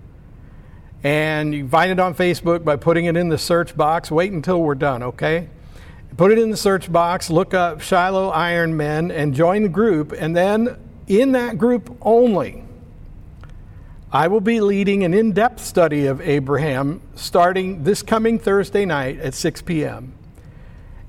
And 1.02 1.54
you 1.54 1.68
find 1.68 1.92
it 1.92 2.00
on 2.00 2.14
Facebook 2.14 2.64
by 2.64 2.76
putting 2.76 3.04
it 3.04 3.16
in 3.16 3.28
the 3.28 3.38
search 3.38 3.76
box. 3.76 4.10
Wait 4.10 4.32
until 4.32 4.60
we're 4.62 4.74
done, 4.74 5.02
okay? 5.02 5.48
put 6.16 6.30
it 6.30 6.38
in 6.38 6.50
the 6.50 6.56
search 6.56 6.92
box, 6.92 7.28
look 7.30 7.54
up 7.54 7.80
Shiloh 7.80 8.28
Iron 8.28 8.76
Men, 8.76 9.10
and 9.10 9.34
join 9.34 9.64
the 9.64 9.68
group. 9.68 10.12
And 10.12 10.36
then 10.36 10.76
in 11.06 11.32
that 11.32 11.58
group 11.58 11.96
only, 12.02 12.64
I 14.12 14.28
will 14.28 14.40
be 14.40 14.60
leading 14.60 15.02
an 15.02 15.12
in 15.12 15.32
depth 15.32 15.64
study 15.64 16.06
of 16.06 16.20
Abraham 16.20 17.00
starting 17.16 17.82
this 17.82 18.02
coming 18.02 18.38
Thursday 18.38 18.84
night 18.84 19.18
at 19.18 19.34
6 19.34 19.62
p.m. 19.62 20.14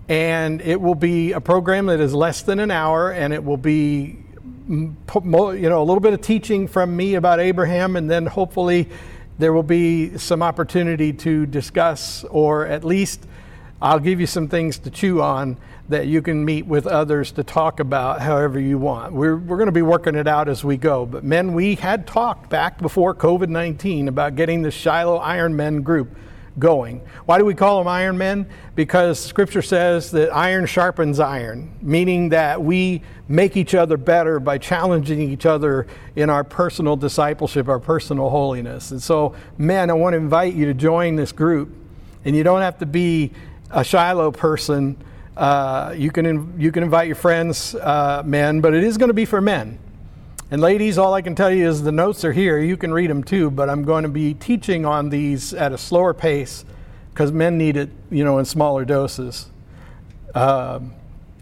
And 0.07 0.61
it 0.61 0.79
will 0.79 0.95
be 0.95 1.31
a 1.31 1.41
program 1.41 1.87
that 1.87 1.99
is 1.99 2.13
less 2.13 2.43
than 2.43 2.59
an 2.59 2.69
hour, 2.71 3.11
and 3.11 3.33
it 3.33 3.43
will 3.43 3.57
be 3.57 4.17
mm, 4.69 5.61
you 5.61 5.69
know 5.69 5.81
a 5.81 5.85
little 5.85 5.99
bit 5.99 6.13
of 6.13 6.21
teaching 6.21 6.67
from 6.67 6.95
me 6.95 7.15
about 7.15 7.39
Abraham, 7.39 7.95
and 7.95 8.09
then 8.09 8.25
hopefully 8.25 8.87
there 9.37 9.51
will 9.51 9.63
be 9.63 10.17
some 10.17 10.41
opportunity 10.41 11.11
to 11.11 11.45
discuss 11.45 12.23
or 12.25 12.65
at 12.65 12.83
least 12.83 13.25
I'll 13.81 13.99
give 13.99 14.21
you 14.21 14.27
some 14.27 14.47
things 14.47 14.79
to 14.79 14.89
chew 14.89 15.21
on 15.21 15.57
that 15.89 16.07
you 16.07 16.21
can 16.21 16.43
meet 16.43 16.65
with 16.65 16.87
others 16.87 17.31
to 17.33 17.43
talk 17.43 17.79
about 17.79 18.21
however 18.21 18.59
you 18.59 18.77
want. 18.77 19.13
We're, 19.13 19.35
we're 19.35 19.57
going 19.57 19.67
to 19.67 19.73
be 19.73 19.81
working 19.81 20.15
it 20.15 20.27
out 20.27 20.47
as 20.47 20.63
we 20.63 20.77
go. 20.77 21.05
But, 21.05 21.23
men, 21.23 21.53
we 21.53 21.75
had 21.75 22.07
talked 22.07 22.49
back 22.49 22.79
before 22.79 23.13
COVID 23.13 23.49
19 23.49 24.07
about 24.07 24.35
getting 24.35 24.61
the 24.61 24.71
Shiloh 24.71 25.17
Iron 25.17 25.55
Men 25.55 25.81
group 25.81 26.15
going. 26.57 27.01
Why 27.25 27.37
do 27.37 27.45
we 27.45 27.53
call 27.53 27.79
them 27.79 27.87
Iron 27.87 28.17
Men? 28.17 28.47
Because 28.75 29.19
Scripture 29.19 29.61
says 29.61 30.11
that 30.11 30.33
iron 30.33 30.65
sharpens 30.65 31.19
iron, 31.19 31.75
meaning 31.81 32.29
that 32.29 32.61
we 32.61 33.01
make 33.27 33.57
each 33.57 33.75
other 33.75 33.97
better 33.97 34.39
by 34.39 34.57
challenging 34.57 35.19
each 35.19 35.45
other 35.45 35.87
in 36.15 36.29
our 36.29 36.43
personal 36.43 36.95
discipleship, 36.95 37.67
our 37.67 37.79
personal 37.79 38.29
holiness. 38.29 38.91
And 38.91 39.01
so, 39.01 39.35
men, 39.57 39.89
I 39.89 39.93
want 39.93 40.13
to 40.13 40.17
invite 40.17 40.53
you 40.53 40.65
to 40.65 40.73
join 40.73 41.15
this 41.15 41.31
group. 41.31 41.73
And 42.23 42.35
you 42.35 42.43
don't 42.43 42.61
have 42.61 42.79
to 42.79 42.85
be 42.85 43.31
a 43.71 43.83
Shiloh 43.83 44.31
person, 44.31 44.97
uh, 45.37 45.93
you, 45.97 46.11
can 46.11 46.59
you 46.59 46.71
can 46.71 46.83
invite 46.83 47.07
your 47.07 47.15
friends, 47.15 47.75
uh, 47.75 48.23
men, 48.25 48.61
but 48.61 48.73
it 48.73 48.83
is 48.83 48.97
going 48.97 49.09
to 49.09 49.13
be 49.13 49.25
for 49.25 49.41
men. 49.41 49.77
And 50.51 50.61
ladies, 50.61 50.99
all 50.99 51.13
I 51.15 51.21
can 51.23 51.33
tell 51.33 51.51
you 51.51 51.67
is 51.67 51.81
the 51.81 51.91
notes 51.91 52.23
are 52.23 52.31
here. 52.31 52.59
You 52.59 52.77
can 52.77 52.93
read 52.93 53.09
them 53.09 53.23
too, 53.23 53.49
but 53.49 53.67
I'm 53.67 53.83
going 53.83 54.03
to 54.03 54.09
be 54.09 54.35
teaching 54.35 54.85
on 54.85 55.09
these 55.09 55.53
at 55.53 55.71
a 55.71 55.77
slower 55.77 56.13
pace 56.13 56.65
because 57.11 57.31
men 57.31 57.57
need 57.57 57.77
it, 57.77 57.89
you 58.11 58.23
know, 58.23 58.37
in 58.37 58.45
smaller 58.45 58.85
doses. 58.85 59.47
Uh, 60.35 60.81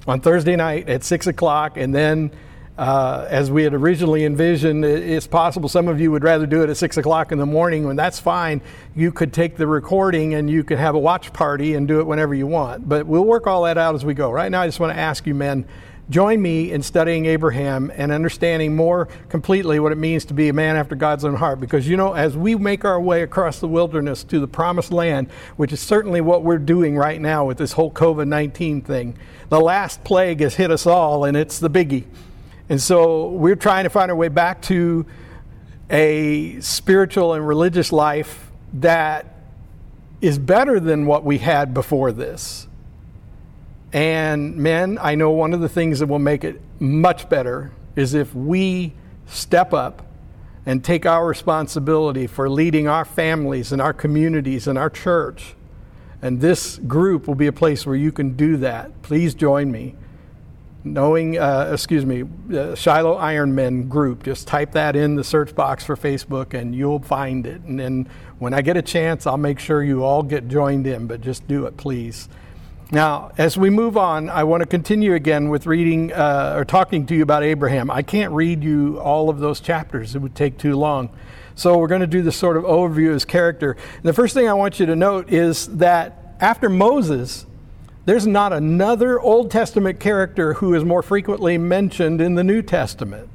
on 0.07 0.21
Thursday 0.21 0.55
night 0.55 0.87
at 0.87 1.03
six 1.03 1.27
o'clock, 1.27 1.75
and 1.75 1.93
then 1.93 2.31
uh, 2.77 3.27
as 3.29 3.51
we 3.51 3.63
had 3.63 3.73
originally 3.73 4.25
envisioned. 4.25 4.83
It's 4.83 5.27
possible 5.27 5.69
some 5.69 5.87
of 5.87 5.99
you 6.01 6.11
would 6.11 6.23
rather 6.23 6.45
do 6.45 6.63
it 6.63 6.69
at 6.69 6.77
6 6.77 6.97
o'clock 6.97 7.31
in 7.31 7.37
the 7.37 7.45
morning, 7.45 7.85
and 7.85 7.97
that's 7.97 8.19
fine. 8.19 8.61
You 8.95 9.11
could 9.11 9.31
take 9.31 9.57
the 9.57 9.67
recording 9.67 10.33
and 10.33 10.49
you 10.49 10.63
could 10.63 10.79
have 10.79 10.95
a 10.95 10.99
watch 10.99 11.31
party 11.33 11.75
and 11.75 11.87
do 11.87 11.99
it 11.99 12.07
whenever 12.07 12.33
you 12.33 12.47
want. 12.47 12.89
But 12.89 13.05
we'll 13.05 13.25
work 13.25 13.45
all 13.45 13.63
that 13.63 13.77
out 13.77 13.95
as 13.95 14.03
we 14.03 14.13
go. 14.13 14.31
Right 14.31 14.51
now, 14.51 14.61
I 14.61 14.67
just 14.67 14.79
want 14.79 14.91
to 14.93 14.99
ask 14.99 15.27
you, 15.27 15.35
men, 15.35 15.65
join 16.13 16.39
me 16.39 16.71
in 16.71 16.83
studying 16.83 17.25
Abraham 17.25 17.91
and 17.95 18.11
understanding 18.11 18.75
more 18.75 19.07
completely 19.29 19.79
what 19.79 19.91
it 19.91 19.97
means 19.97 20.25
to 20.25 20.33
be 20.35 20.47
a 20.47 20.53
man 20.53 20.75
after 20.75 20.93
God's 20.93 21.25
own 21.25 21.35
heart. 21.35 21.59
Because, 21.59 21.87
you 21.87 21.97
know, 21.97 22.13
as 22.13 22.37
we 22.37 22.53
make 22.55 22.85
our 22.85 23.01
way 23.01 23.23
across 23.23 23.59
the 23.59 23.67
wilderness 23.67 24.23
to 24.25 24.39
the 24.39 24.47
promised 24.47 24.91
land, 24.91 25.31
which 25.57 25.73
is 25.73 25.79
certainly 25.79 26.21
what 26.21 26.43
we're 26.43 26.59
doing 26.59 26.95
right 26.95 27.19
now 27.19 27.45
with 27.45 27.57
this 27.57 27.71
whole 27.71 27.91
COVID 27.91 28.27
19 28.27 28.81
thing, 28.81 29.17
the 29.49 29.59
last 29.59 30.03
plague 30.03 30.39
has 30.41 30.53
hit 30.53 30.69
us 30.69 30.85
all, 30.85 31.25
and 31.25 31.35
it's 31.35 31.57
the 31.57 31.69
biggie. 31.69 32.05
And 32.69 32.79
so 32.79 33.29
we're 33.29 33.55
trying 33.55 33.85
to 33.85 33.89
find 33.89 34.11
our 34.11 34.15
way 34.15 34.29
back 34.29 34.61
to 34.63 35.07
a 35.89 36.59
spiritual 36.61 37.33
and 37.33 37.45
religious 37.45 37.91
life 37.91 38.51
that 38.73 39.35
is 40.21 40.37
better 40.37 40.79
than 40.79 41.07
what 41.07 41.23
we 41.23 41.39
had 41.39 41.73
before 41.73 42.11
this. 42.11 42.67
And 43.93 44.57
men, 44.57 44.97
I 44.99 45.15
know 45.15 45.29
one 45.29 45.53
of 45.53 45.61
the 45.61 45.69
things 45.69 45.99
that 45.99 46.07
will 46.07 46.19
make 46.19 46.43
it 46.43 46.59
much 46.79 47.29
better 47.29 47.71
is 47.95 48.15
if 48.15 48.33
we 48.33 48.93
step 49.27 49.71
up 49.71 50.05
and 50.65 50.83
take 50.83 51.05
our 51.05 51.25
responsibility 51.27 52.25
for 52.25 52.49
leading 52.49 52.87
our 52.87 53.05
families 53.05 53.71
and 53.71 53.81
our 53.81 53.93
communities 53.93 54.67
and 54.67 54.77
our 54.77 54.89
church. 54.89 55.55
And 56.21 56.41
this 56.41 56.77
group 56.77 57.27
will 57.27 57.35
be 57.35 57.47
a 57.47 57.53
place 57.53 57.85
where 57.85 57.95
you 57.95 58.11
can 58.11 58.35
do 58.35 58.57
that. 58.57 59.01
Please 59.03 59.35
join 59.35 59.71
me 59.71 59.95
knowing, 60.83 61.37
uh, 61.37 61.69
excuse 61.71 62.05
me, 62.05 62.23
uh, 62.53 62.75
Shiloh 62.75 63.17
Ironmen 63.17 63.87
group. 63.87 64.23
Just 64.23 64.47
type 64.47 64.71
that 64.73 64.95
in 64.95 65.15
the 65.15 65.23
search 65.23 65.55
box 65.55 65.83
for 65.83 65.95
Facebook 65.95 66.53
and 66.53 66.75
you'll 66.75 66.99
find 66.99 67.45
it. 67.45 67.61
And 67.61 67.79
then 67.79 68.09
when 68.39 68.53
I 68.53 68.61
get 68.61 68.75
a 68.75 68.81
chance, 68.81 69.25
I'll 69.25 69.37
make 69.37 69.59
sure 69.59 69.83
you 69.83 70.03
all 70.03 70.23
get 70.23 70.47
joined 70.47 70.87
in, 70.87 71.07
but 71.07 71.21
just 71.21 71.47
do 71.47 71.65
it, 71.65 71.77
please. 71.77 72.27
Now, 72.93 73.31
as 73.39 73.57
we 73.57 73.71
move 73.71 73.97
on, 73.97 74.29
I 74.29 74.43
want 74.43 74.61
to 74.61 74.67
continue 74.67 75.15
again 75.15 75.49
with 75.49 75.65
reading 75.65 76.13
uh, 76.13 76.53
or 76.55 76.63
talking 76.63 77.07
to 77.07 77.15
you 77.15 77.23
about 77.23 77.41
Abraham. 77.41 77.89
I 77.89 78.03
can't 78.03 78.31
read 78.33 78.63
you 78.63 78.99
all 78.99 79.31
of 79.31 79.39
those 79.39 79.59
chapters, 79.59 80.13
it 80.13 80.19
would 80.19 80.35
take 80.35 80.59
too 80.59 80.75
long. 80.75 81.09
So, 81.55 81.75
we're 81.79 81.87
going 81.87 82.01
to 82.01 82.07
do 82.07 82.21
this 82.21 82.35
sort 82.35 82.55
of 82.55 82.65
overview 82.65 83.07
of 83.07 83.13
his 83.13 83.25
character. 83.25 83.71
And 83.71 84.03
the 84.03 84.13
first 84.13 84.35
thing 84.35 84.47
I 84.47 84.53
want 84.53 84.79
you 84.79 84.85
to 84.85 84.95
note 84.95 85.33
is 85.33 85.75
that 85.77 86.35
after 86.39 86.69
Moses, 86.69 87.47
there's 88.05 88.27
not 88.27 88.53
another 88.53 89.19
Old 89.19 89.49
Testament 89.49 89.99
character 89.99 90.53
who 90.53 90.75
is 90.75 90.83
more 90.83 91.01
frequently 91.01 91.57
mentioned 91.57 92.21
in 92.21 92.35
the 92.35 92.43
New 92.43 92.61
Testament. 92.61 93.27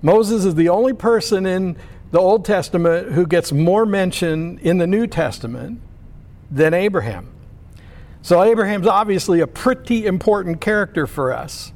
Moses 0.00 0.46
is 0.46 0.54
the 0.54 0.70
only 0.70 0.94
person 0.94 1.44
in 1.44 1.76
the 2.12 2.18
Old 2.18 2.46
Testament 2.46 3.12
who 3.12 3.26
gets 3.26 3.52
more 3.52 3.84
mention 3.84 4.58
in 4.60 4.78
the 4.78 4.86
New 4.86 5.06
Testament 5.06 5.82
than 6.50 6.72
Abraham. 6.72 7.34
So 8.22 8.42
Abraham's 8.42 8.86
obviously 8.86 9.40
a 9.40 9.46
pretty 9.46 10.06
important 10.06 10.60
character 10.60 11.06
for 11.06 11.32
us. 11.32 11.72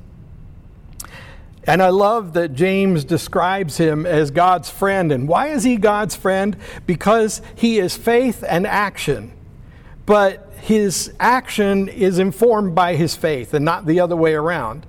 And 1.64 1.80
I 1.80 1.90
love 1.90 2.32
that 2.32 2.54
James 2.54 3.04
describes 3.04 3.76
him 3.76 4.04
as 4.04 4.30
God's 4.32 4.68
friend. 4.68 5.12
And 5.12 5.28
why 5.28 5.48
is 5.48 5.62
he 5.62 5.76
God's 5.76 6.16
friend? 6.16 6.56
Because 6.86 7.40
he 7.54 7.78
is 7.78 7.96
faith 7.96 8.42
and 8.46 8.66
action. 8.66 9.32
But 10.04 10.52
his 10.60 11.12
action 11.20 11.88
is 11.88 12.18
informed 12.18 12.74
by 12.74 12.96
his 12.96 13.14
faith 13.14 13.54
and 13.54 13.64
not 13.64 13.86
the 13.86 14.00
other 14.00 14.16
way 14.16 14.34
around. 14.34 14.86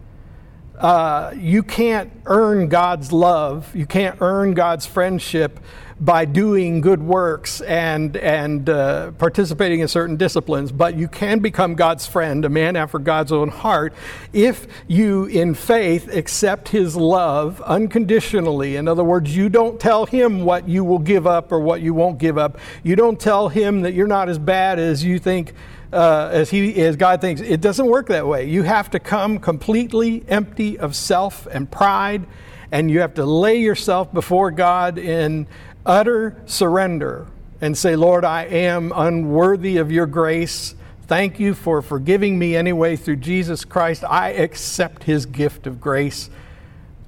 Uh, 0.77 1.33
you 1.37 1.61
can't 1.61 2.11
earn 2.25 2.67
God's 2.67 3.11
love, 3.11 3.75
you 3.75 3.85
can't 3.85 4.17
earn 4.21 4.53
God's 4.53 4.85
friendship 4.85 5.59
by 5.99 6.25
doing 6.25 6.81
good 6.81 7.01
works 7.01 7.61
and, 7.61 8.17
and 8.17 8.69
uh, 8.69 9.11
participating 9.11 9.79
in 9.79 9.87
certain 9.87 10.17
disciplines, 10.17 10.71
but 10.71 10.95
you 10.95 11.07
can 11.07 11.39
become 11.39 11.75
God's 11.75 12.05
friend, 12.07 12.43
a 12.43 12.49
man 12.49 12.75
after 12.75 12.99
God's 12.99 13.31
own 13.31 13.49
heart, 13.49 13.93
if 14.33 14.67
you, 14.87 15.25
in 15.25 15.53
faith, 15.53 16.13
accept 16.13 16.69
his 16.69 16.95
love 16.95 17.61
unconditionally. 17.61 18.75
In 18.75 18.87
other 18.87 19.03
words, 19.03 19.35
you 19.35 19.49
don't 19.49 19.79
tell 19.79 20.05
him 20.05 20.43
what 20.43 20.67
you 20.67 20.83
will 20.83 20.99
give 20.99 21.27
up 21.27 21.51
or 21.51 21.59
what 21.59 21.81
you 21.81 21.93
won't 21.93 22.17
give 22.17 22.37
up. 22.37 22.57
You 22.83 22.95
don't 22.95 23.19
tell 23.19 23.47
him 23.47 23.81
that 23.81 23.93
you're 23.93 24.07
not 24.07 24.27
as 24.27 24.39
bad 24.39 24.79
as 24.79 25.03
you 25.03 25.19
think. 25.19 25.53
Uh, 25.93 26.29
as 26.31 26.49
he 26.49 26.81
as 26.81 26.95
God 26.95 27.21
thinks 27.21 27.39
it 27.39 27.61
doesn't 27.61 27.85
work 27.85 28.07
that 28.07 28.25
way. 28.25 28.49
You 28.49 28.63
have 28.63 28.89
to 28.91 28.99
come 28.99 29.37
completely 29.37 30.23
empty 30.27 30.79
of 30.79 30.95
self 30.95 31.45
and 31.45 31.69
pride, 31.69 32.25
and 32.71 32.89
you 32.89 33.01
have 33.01 33.13
to 33.13 33.25
lay 33.25 33.57
yourself 33.57 34.11
before 34.11 34.49
God 34.49 34.97
in 34.97 35.45
utter 35.85 36.41
surrender 36.47 37.27
and 37.61 37.77
say, 37.77 37.95
Lord, 37.95 38.25
I 38.25 38.45
am 38.45 38.91
unworthy 38.95 39.77
of 39.77 39.91
your 39.91 40.07
grace. 40.07 40.73
Thank 41.05 41.39
you 41.39 41.53
for 41.53 41.81
forgiving 41.81 42.39
me 42.39 42.55
anyway 42.55 42.95
through 42.95 43.17
Jesus 43.17 43.63
Christ. 43.63 44.03
I 44.03 44.29
accept 44.31 45.03
his 45.03 45.27
gift 45.27 45.67
of 45.67 45.79
grace 45.79 46.29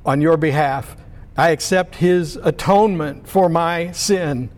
on 0.06 0.22
your 0.22 0.38
behalf. 0.38 0.96
I 1.36 1.50
accept 1.50 1.96
his 1.96 2.36
atonement 2.38 3.27
for 3.27 3.50
my 3.50 3.92
sin. 3.94 4.50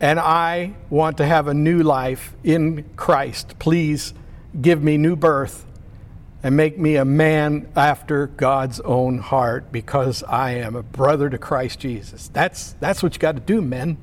And 0.00 0.20
I 0.20 0.74
want 0.90 1.16
to 1.16 1.26
have 1.26 1.48
a 1.48 1.54
new 1.54 1.82
life 1.82 2.34
in 2.44 2.84
Christ. 2.96 3.58
Please 3.58 4.14
give 4.60 4.82
me 4.82 4.96
new 4.96 5.16
birth 5.16 5.66
and 6.42 6.56
make 6.56 6.78
me 6.78 6.96
a 6.96 7.04
man 7.04 7.68
after 7.74 8.28
God's 8.28 8.78
own 8.80 9.18
heart 9.18 9.72
because 9.72 10.22
I 10.22 10.52
am 10.52 10.76
a 10.76 10.82
brother 10.82 11.28
to 11.28 11.38
Christ 11.38 11.80
Jesus. 11.80 12.28
That's, 12.28 12.74
that's 12.74 13.02
what 13.02 13.14
you 13.14 13.18
got 13.18 13.34
to 13.34 13.40
do, 13.40 13.60
men. 13.60 13.98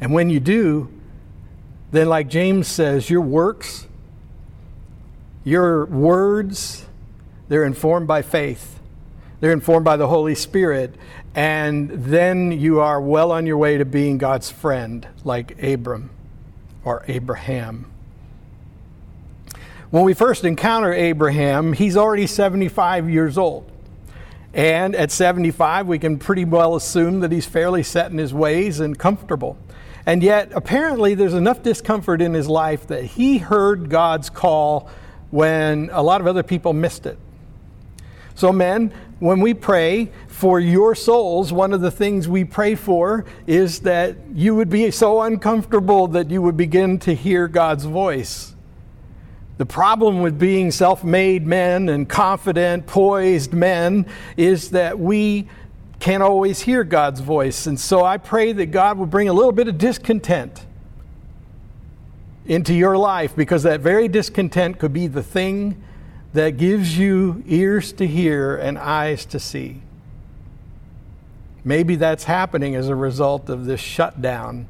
And 0.00 0.12
when 0.12 0.28
you 0.28 0.38
do, 0.38 0.92
then, 1.92 2.08
like 2.08 2.28
James 2.28 2.68
says, 2.68 3.08
your 3.08 3.20
works, 3.20 3.86
your 5.44 5.86
words, 5.86 6.86
they're 7.48 7.64
informed 7.64 8.06
by 8.06 8.22
faith, 8.22 8.80
they're 9.42 9.50
informed 9.50 9.84
by 9.84 9.96
the 9.96 10.06
Holy 10.06 10.36
Spirit. 10.36 10.94
And 11.34 11.90
then 11.90 12.52
you 12.52 12.78
are 12.78 13.00
well 13.00 13.32
on 13.32 13.44
your 13.44 13.56
way 13.56 13.76
to 13.76 13.84
being 13.84 14.16
God's 14.16 14.52
friend, 14.52 15.04
like 15.24 15.60
Abram 15.60 16.10
or 16.84 17.02
Abraham. 17.08 17.86
When 19.90 20.04
we 20.04 20.14
first 20.14 20.44
encounter 20.44 20.92
Abraham, 20.92 21.72
he's 21.72 21.96
already 21.96 22.28
75 22.28 23.10
years 23.10 23.36
old. 23.36 23.68
And 24.54 24.94
at 24.94 25.10
75, 25.10 25.88
we 25.88 25.98
can 25.98 26.20
pretty 26.20 26.44
well 26.44 26.76
assume 26.76 27.18
that 27.18 27.32
he's 27.32 27.44
fairly 27.44 27.82
set 27.82 28.12
in 28.12 28.18
his 28.18 28.32
ways 28.32 28.78
and 28.78 28.96
comfortable. 28.96 29.58
And 30.06 30.22
yet, 30.22 30.52
apparently, 30.54 31.16
there's 31.16 31.34
enough 31.34 31.64
discomfort 31.64 32.22
in 32.22 32.32
his 32.32 32.46
life 32.46 32.86
that 32.86 33.02
he 33.02 33.38
heard 33.38 33.90
God's 33.90 34.30
call 34.30 34.88
when 35.32 35.90
a 35.92 36.02
lot 36.02 36.20
of 36.20 36.28
other 36.28 36.44
people 36.44 36.72
missed 36.72 37.06
it. 37.06 37.18
So, 38.36 38.52
men, 38.52 38.92
when 39.22 39.38
we 39.38 39.54
pray 39.54 40.10
for 40.26 40.58
your 40.58 40.96
souls, 40.96 41.52
one 41.52 41.72
of 41.72 41.80
the 41.80 41.92
things 41.92 42.26
we 42.26 42.44
pray 42.44 42.74
for 42.74 43.24
is 43.46 43.78
that 43.82 44.16
you 44.34 44.52
would 44.52 44.68
be 44.68 44.90
so 44.90 45.22
uncomfortable 45.22 46.08
that 46.08 46.28
you 46.28 46.42
would 46.42 46.56
begin 46.56 46.98
to 46.98 47.14
hear 47.14 47.46
God's 47.46 47.84
voice. 47.84 48.52
The 49.58 49.64
problem 49.64 50.22
with 50.22 50.40
being 50.40 50.72
self 50.72 51.04
made 51.04 51.46
men 51.46 51.88
and 51.88 52.08
confident, 52.08 52.88
poised 52.88 53.52
men 53.52 54.06
is 54.36 54.70
that 54.70 54.98
we 54.98 55.46
can't 56.00 56.24
always 56.24 56.60
hear 56.60 56.82
God's 56.82 57.20
voice. 57.20 57.68
And 57.68 57.78
so 57.78 58.04
I 58.04 58.16
pray 58.18 58.52
that 58.52 58.72
God 58.72 58.98
will 58.98 59.06
bring 59.06 59.28
a 59.28 59.32
little 59.32 59.52
bit 59.52 59.68
of 59.68 59.78
discontent 59.78 60.66
into 62.44 62.74
your 62.74 62.98
life 62.98 63.36
because 63.36 63.62
that 63.62 63.82
very 63.82 64.08
discontent 64.08 64.80
could 64.80 64.92
be 64.92 65.06
the 65.06 65.22
thing 65.22 65.80
that 66.32 66.56
gives 66.56 66.96
you 66.98 67.42
ears 67.46 67.92
to 67.94 68.06
hear 68.06 68.56
and 68.56 68.78
eyes 68.78 69.24
to 69.26 69.38
see. 69.38 69.82
Maybe 71.64 71.96
that's 71.96 72.24
happening 72.24 72.74
as 72.74 72.88
a 72.88 72.94
result 72.94 73.48
of 73.48 73.66
this 73.66 73.80
shutdown, 73.80 74.66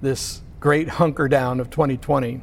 this 0.00 0.40
great 0.60 0.88
hunker 0.88 1.28
down 1.28 1.60
of 1.60 1.70
2020. 1.70 2.40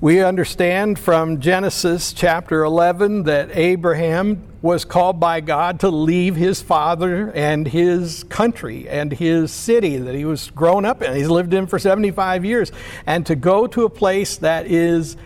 We 0.00 0.22
understand 0.22 0.98
from 0.98 1.40
Genesis 1.40 2.12
chapter 2.12 2.64
11 2.64 3.22
that 3.24 3.56
Abraham 3.56 4.42
was 4.60 4.84
called 4.84 5.18
by 5.18 5.40
God 5.40 5.80
to 5.80 5.88
leave 5.88 6.36
his 6.36 6.60
father 6.60 7.30
and 7.34 7.66
his 7.66 8.24
country 8.24 8.88
and 8.88 9.12
his 9.12 9.52
city 9.52 9.96
that 9.96 10.14
he 10.14 10.24
was 10.24 10.50
grown 10.50 10.84
up 10.84 11.02
in. 11.02 11.14
He's 11.14 11.30
lived 11.30 11.54
in 11.54 11.66
for 11.66 11.78
75 11.78 12.44
years. 12.44 12.72
And 13.06 13.24
to 13.26 13.36
go 13.36 13.66
to 13.68 13.84
a 13.84 13.90
place 13.90 14.36
that 14.38 14.66
is, 14.66 15.16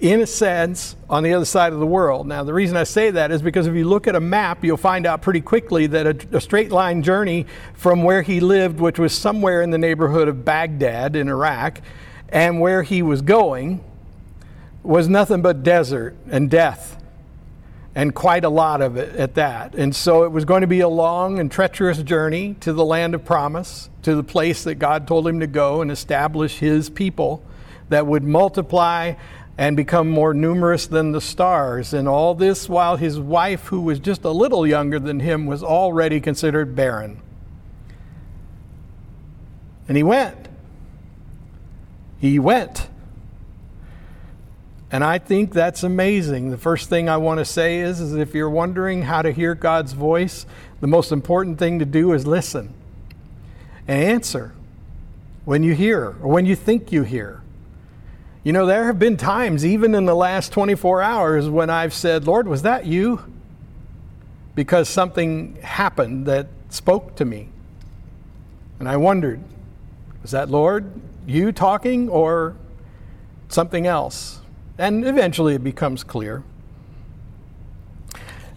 in 0.00 0.20
a 0.20 0.26
sense, 0.26 0.94
on 1.10 1.24
the 1.24 1.34
other 1.34 1.44
side 1.44 1.72
of 1.72 1.80
the 1.80 1.86
world. 1.86 2.26
Now, 2.26 2.44
the 2.44 2.54
reason 2.54 2.76
I 2.76 2.84
say 2.84 3.10
that 3.10 3.32
is 3.32 3.42
because 3.42 3.66
if 3.66 3.74
you 3.74 3.84
look 3.84 4.06
at 4.06 4.14
a 4.14 4.20
map, 4.20 4.64
you'll 4.64 4.76
find 4.76 5.06
out 5.06 5.22
pretty 5.22 5.40
quickly 5.40 5.88
that 5.88 6.06
a, 6.06 6.36
a 6.36 6.40
straight 6.40 6.70
line 6.70 7.02
journey 7.02 7.46
from 7.74 8.04
where 8.04 8.22
he 8.22 8.38
lived, 8.38 8.78
which 8.78 8.98
was 8.98 9.12
somewhere 9.12 9.60
in 9.60 9.70
the 9.70 9.78
neighborhood 9.78 10.28
of 10.28 10.44
Baghdad 10.44 11.16
in 11.16 11.28
Iraq, 11.28 11.80
and 12.28 12.60
where 12.60 12.84
he 12.84 13.02
was 13.02 13.22
going, 13.22 13.82
was 14.84 15.08
nothing 15.08 15.42
but 15.42 15.64
desert 15.64 16.14
and 16.30 16.48
death, 16.48 17.02
and 17.96 18.14
quite 18.14 18.44
a 18.44 18.48
lot 18.48 18.80
of 18.80 18.96
it 18.96 19.16
at 19.16 19.34
that. 19.34 19.74
And 19.74 19.96
so 19.96 20.22
it 20.22 20.30
was 20.30 20.44
going 20.44 20.60
to 20.60 20.68
be 20.68 20.80
a 20.80 20.88
long 20.88 21.40
and 21.40 21.50
treacherous 21.50 22.00
journey 22.04 22.54
to 22.60 22.72
the 22.72 22.84
land 22.84 23.16
of 23.16 23.24
promise, 23.24 23.90
to 24.02 24.14
the 24.14 24.22
place 24.22 24.62
that 24.62 24.76
God 24.76 25.08
told 25.08 25.26
him 25.26 25.40
to 25.40 25.48
go 25.48 25.82
and 25.82 25.90
establish 25.90 26.58
his 26.58 26.88
people 26.88 27.42
that 27.88 28.06
would 28.06 28.22
multiply 28.22 29.14
and 29.58 29.76
become 29.76 30.08
more 30.08 30.32
numerous 30.32 30.86
than 30.86 31.10
the 31.10 31.20
stars. 31.20 31.92
And 31.92 32.06
all 32.06 32.36
this 32.36 32.68
while 32.68 32.96
his 32.96 33.18
wife, 33.18 33.66
who 33.66 33.80
was 33.80 33.98
just 33.98 34.24
a 34.24 34.30
little 34.30 34.64
younger 34.64 35.00
than 35.00 35.18
him, 35.18 35.46
was 35.46 35.64
already 35.64 36.20
considered 36.20 36.76
barren. 36.76 37.20
And 39.88 39.96
he 39.96 40.04
went. 40.04 40.48
He 42.20 42.38
went. 42.38 42.88
And 44.92 45.02
I 45.02 45.18
think 45.18 45.52
that's 45.52 45.82
amazing. 45.82 46.50
The 46.50 46.56
first 46.56 46.88
thing 46.88 47.08
I 47.08 47.16
want 47.16 47.38
to 47.38 47.44
say 47.44 47.80
is, 47.80 48.00
is 48.00 48.14
if 48.14 48.34
you're 48.34 48.48
wondering 48.48 49.02
how 49.02 49.22
to 49.22 49.32
hear 49.32 49.56
God's 49.56 49.92
voice, 49.92 50.46
the 50.80 50.86
most 50.86 51.10
important 51.10 51.58
thing 51.58 51.80
to 51.80 51.84
do 51.84 52.12
is 52.12 52.26
listen 52.26 52.72
and 53.88 54.02
answer 54.02 54.54
when 55.44 55.64
you 55.64 55.74
hear 55.74 56.16
or 56.22 56.28
when 56.30 56.46
you 56.46 56.54
think 56.54 56.92
you 56.92 57.02
hear. 57.02 57.42
You 58.44 58.52
know, 58.52 58.66
there 58.66 58.84
have 58.84 58.98
been 58.98 59.16
times, 59.16 59.66
even 59.66 59.94
in 59.94 60.06
the 60.06 60.14
last 60.14 60.52
24 60.52 61.02
hours, 61.02 61.48
when 61.48 61.70
I've 61.70 61.92
said, 61.92 62.26
Lord, 62.26 62.48
was 62.48 62.62
that 62.62 62.86
you? 62.86 63.20
Because 64.54 64.88
something 64.88 65.56
happened 65.62 66.26
that 66.26 66.48
spoke 66.68 67.16
to 67.16 67.24
me. 67.24 67.48
And 68.78 68.88
I 68.88 68.96
wondered, 68.96 69.40
was 70.22 70.30
that 70.30 70.48
Lord, 70.48 70.90
you 71.26 71.52
talking 71.52 72.08
or 72.08 72.56
something 73.48 73.86
else? 73.86 74.40
and 74.78 75.04
eventually 75.04 75.54
it 75.54 75.64
becomes 75.64 76.04
clear. 76.04 76.44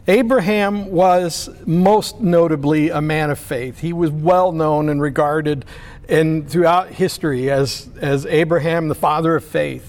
Abraham 0.07 0.91
was 0.91 1.49
most 1.65 2.21
notably 2.21 2.89
a 2.89 3.01
man 3.01 3.29
of 3.29 3.39
faith. 3.39 3.79
He 3.79 3.93
was 3.93 4.11
well 4.11 4.51
known 4.51 4.89
and 4.89 5.01
regarded 5.01 5.65
in, 6.11 6.45
throughout 6.45 6.89
history 6.89 7.49
as, 7.49 7.89
as 8.01 8.25
Abraham, 8.25 8.89
the 8.89 8.95
father 8.95 9.35
of 9.35 9.45
faith. 9.45 9.87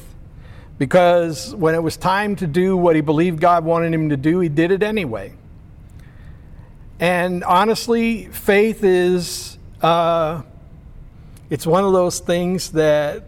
Because 0.78 1.54
when 1.54 1.74
it 1.74 1.82
was 1.82 1.96
time 1.96 2.37
to 2.37 2.46
do 2.46 2.76
what 2.76 2.94
he 2.94 3.02
believed 3.02 3.40
God 3.40 3.64
wanted 3.64 3.92
him 3.92 4.08
to 4.08 4.16
do, 4.16 4.38
he 4.38 4.48
did 4.48 4.70
it 4.70 4.82
anyway. 4.82 5.35
And 7.00 7.42
honestly, 7.42 8.26
faith 8.26 8.85
is, 8.85 9.58
uh, 9.82 10.42
it's 11.50 11.66
one 11.66 11.85
of 11.85 11.92
those 11.92 12.20
things 12.20 12.70
that 12.70 13.24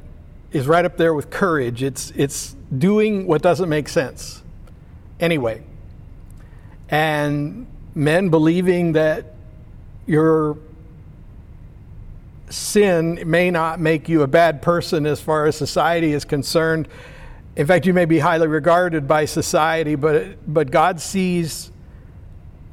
is 0.53 0.69
right 0.69 0.85
up 0.85 0.97
there 0.97 1.15
with 1.15 1.31
courage. 1.31 1.83
It's, 1.83 2.13
it's 2.13 2.55
doing 2.77 3.27
what 3.27 3.43
doesn't 3.43 3.69
make 3.69 3.89
sense 3.89 4.41
anyway. 5.19 5.65
And 6.89 7.67
men 7.93 8.29
believing 8.29 8.93
that 8.93 9.35
your 10.07 10.59
sin 12.51 13.23
may 13.27 13.51
not 13.51 13.81
make 13.81 14.09
you 14.09 14.23
a 14.23 14.27
bad 14.27 14.63
person 14.63 15.07
as 15.07 15.21
far 15.21 15.47
as 15.47 15.57
society 15.57 16.13
is 16.13 16.25
concerned. 16.25 16.89
In 17.57 17.67
fact, 17.67 17.87
you 17.87 17.95
may 17.95 18.05
be 18.05 18.19
highly 18.19 18.49
regarded 18.49 19.07
by 19.07 19.25
society, 19.25 19.95
but, 19.95 20.37
but 20.53 20.71
God 20.71 21.01
sees 21.01 21.71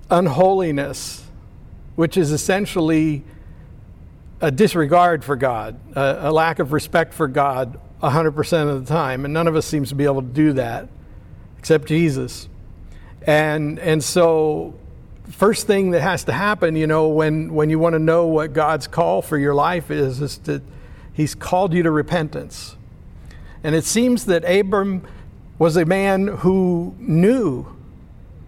unholiness, 0.10 1.24
which 1.96 2.18
is 2.18 2.32
essentially 2.32 3.24
a 4.42 4.52
disregard 4.52 5.24
for 5.24 5.36
God, 5.36 5.80
a, 5.96 6.30
a 6.30 6.32
lack 6.32 6.60
of 6.60 6.74
respect 6.74 7.14
for 7.14 7.28
God 7.28 7.80
100% 8.02 8.70
of 8.70 8.86
the 8.86 8.92
time. 8.92 9.26
And 9.26 9.34
none 9.34 9.48
of 9.48 9.56
us 9.56 9.66
seems 9.66 9.90
to 9.90 9.96
be 9.96 10.06
able 10.06 10.22
to 10.22 10.28
do 10.28 10.54
that 10.54 10.90
except 11.60 11.88
Jesus. 11.88 12.50
And, 13.22 13.78
and 13.78 14.04
so, 14.04 14.74
first 15.32 15.68
thing 15.68 15.92
that 15.92 16.02
has 16.02 16.24
to 16.26 16.32
happen, 16.32 16.76
you 16.76 16.88
know, 16.88 17.08
when, 17.08 17.54
when 17.54 17.70
you 17.70 17.80
want 17.80 17.94
to 17.94 18.00
know 18.00 18.28
what 18.28 18.54
God's 18.54 18.88
call 18.88 19.22
for 19.22 19.38
your 19.38 19.54
life 19.54 19.90
is, 19.92 20.22
is 20.22 20.38
that 20.40 20.62
He's 21.14 21.36
called 21.36 21.74
you 21.74 21.84
to 21.84 21.92
repentance. 21.92 22.76
And 23.64 23.76
it 23.76 23.84
seems 23.84 24.26
that 24.26 24.44
Abram 24.44 25.06
was 25.60 25.78
a 25.78 25.86
man 25.86 26.28
who 26.28 26.96
knew 26.98 27.68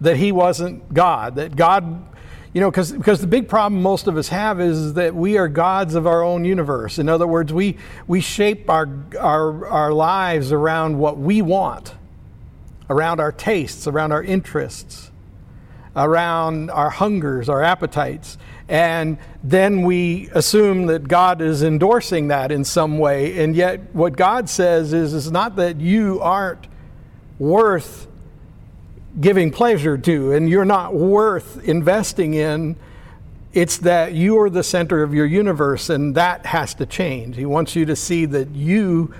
that 0.00 0.16
he 0.16 0.32
wasn't 0.32 0.92
God, 0.92 1.36
that 1.36 1.54
God 1.56 2.04
you 2.52 2.60
know, 2.60 2.70
because 2.70 2.92
because 2.92 3.20
the 3.20 3.26
big 3.26 3.48
problem 3.48 3.82
most 3.82 4.06
of 4.06 4.16
us 4.16 4.28
have 4.28 4.60
is 4.60 4.94
that 4.94 5.12
we 5.12 5.38
are 5.38 5.48
gods 5.48 5.96
of 5.96 6.06
our 6.06 6.22
own 6.22 6.44
universe. 6.44 7.00
In 7.00 7.08
other 7.08 7.26
words, 7.26 7.52
we 7.52 7.78
we 8.06 8.20
shape 8.20 8.70
our 8.70 8.88
our 9.18 9.66
our 9.66 9.92
lives 9.92 10.52
around 10.52 10.96
what 10.96 11.18
we 11.18 11.42
want, 11.42 11.94
around 12.88 13.18
our 13.18 13.32
tastes, 13.32 13.88
around 13.88 14.12
our 14.12 14.22
interests, 14.22 15.10
around 15.96 16.70
our 16.70 16.90
hungers, 16.90 17.48
our 17.48 17.62
appetites. 17.62 18.38
And 18.68 19.18
then 19.42 19.82
we 19.82 20.28
assume 20.32 20.86
that 20.86 21.06
God 21.06 21.40
is 21.40 21.62
endorsing 21.62 22.28
that 22.28 22.50
in 22.50 22.64
some 22.64 22.98
way. 22.98 23.42
And 23.42 23.54
yet, 23.54 23.94
what 23.94 24.16
God 24.16 24.48
says 24.48 24.92
is, 24.92 25.12
is 25.12 25.30
not 25.30 25.56
that 25.56 25.80
you 25.80 26.20
aren't 26.20 26.66
worth 27.38 28.06
giving 29.20 29.50
pleasure 29.50 29.96
to 29.96 30.32
and 30.32 30.48
you're 30.48 30.64
not 30.64 30.94
worth 30.94 31.62
investing 31.68 32.34
in. 32.34 32.76
It's 33.52 33.78
that 33.78 34.14
you 34.14 34.40
are 34.40 34.50
the 34.50 34.64
center 34.64 35.04
of 35.04 35.14
your 35.14 35.26
universe, 35.26 35.88
and 35.88 36.16
that 36.16 36.44
has 36.46 36.74
to 36.74 36.86
change. 36.86 37.36
He 37.36 37.46
wants 37.46 37.76
you 37.76 37.84
to 37.84 37.94
see 37.94 38.24
that 38.26 38.50
you 38.50 39.14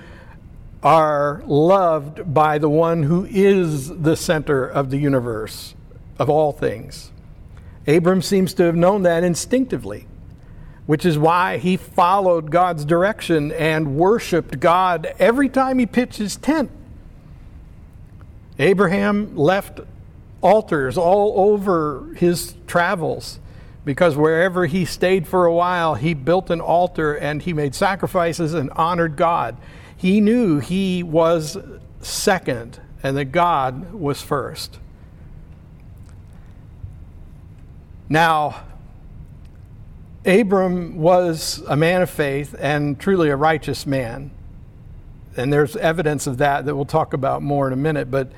are 0.83 1.41
loved 1.45 2.33
by 2.33 2.57
the 2.57 2.67
one 2.67 3.03
who 3.03 3.25
is 3.29 3.87
the 3.87 4.17
center 4.17 4.67
of 4.67 4.89
the 4.89 4.97
universe, 4.97 5.73
of 6.17 6.29
all 6.29 6.51
things. 6.51 7.11
Abram 7.87 8.21
seems 8.21 8.53
to 8.55 8.63
have 8.63 8.75
known 8.75 9.03
that 9.03 9.23
instinctively, 9.23 10.07
which 10.85 11.05
is 11.05 11.17
why 11.17 11.57
he 11.57 11.77
followed 11.77 12.51
God's 12.51 12.85
direction 12.85 13.51
and 13.51 13.95
worshiped 13.95 14.59
God 14.59 15.13
every 15.19 15.49
time 15.49 15.79
he 15.79 15.85
pitched 15.85 16.17
his 16.17 16.35
tent 16.35 16.71
Abraham 18.59 19.35
left 19.35 19.81
altars 20.41 20.97
all 20.97 21.33
over 21.51 22.07
his 22.15 22.55
travels 22.67 23.39
because 23.83 24.15
wherever 24.15 24.65
he 24.65 24.85
stayed 24.85 25.27
for 25.27 25.45
a 25.45 25.53
while, 25.53 25.95
he 25.95 26.13
built 26.13 26.49
an 26.49 26.61
altar 26.61 27.13
and 27.13 27.41
he 27.41 27.53
made 27.53 27.75
sacrifices 27.75 28.53
and 28.53 28.69
honored 28.71 29.15
God. 29.15 29.57
He 29.95 30.21
knew 30.21 30.59
he 30.59 31.03
was 31.03 31.57
second 32.01 32.79
and 33.03 33.17
that 33.17 33.25
God 33.25 33.93
was 33.93 34.21
first. 34.21 34.79
Now, 38.07 38.63
Abram 40.25 40.97
was 40.97 41.63
a 41.67 41.75
man 41.75 42.01
of 42.01 42.09
faith 42.09 42.55
and 42.59 42.99
truly 42.99 43.29
a 43.29 43.35
righteous 43.35 43.85
man 43.85 44.31
and 45.37 45.51
there's 45.51 45.75
evidence 45.75 46.27
of 46.27 46.37
that 46.37 46.65
that 46.65 46.75
we'll 46.75 46.85
talk 46.85 47.13
about 47.13 47.41
more 47.41 47.67
in 47.67 47.73
a 47.73 47.77
minute. 47.77 48.09
But 48.09 48.31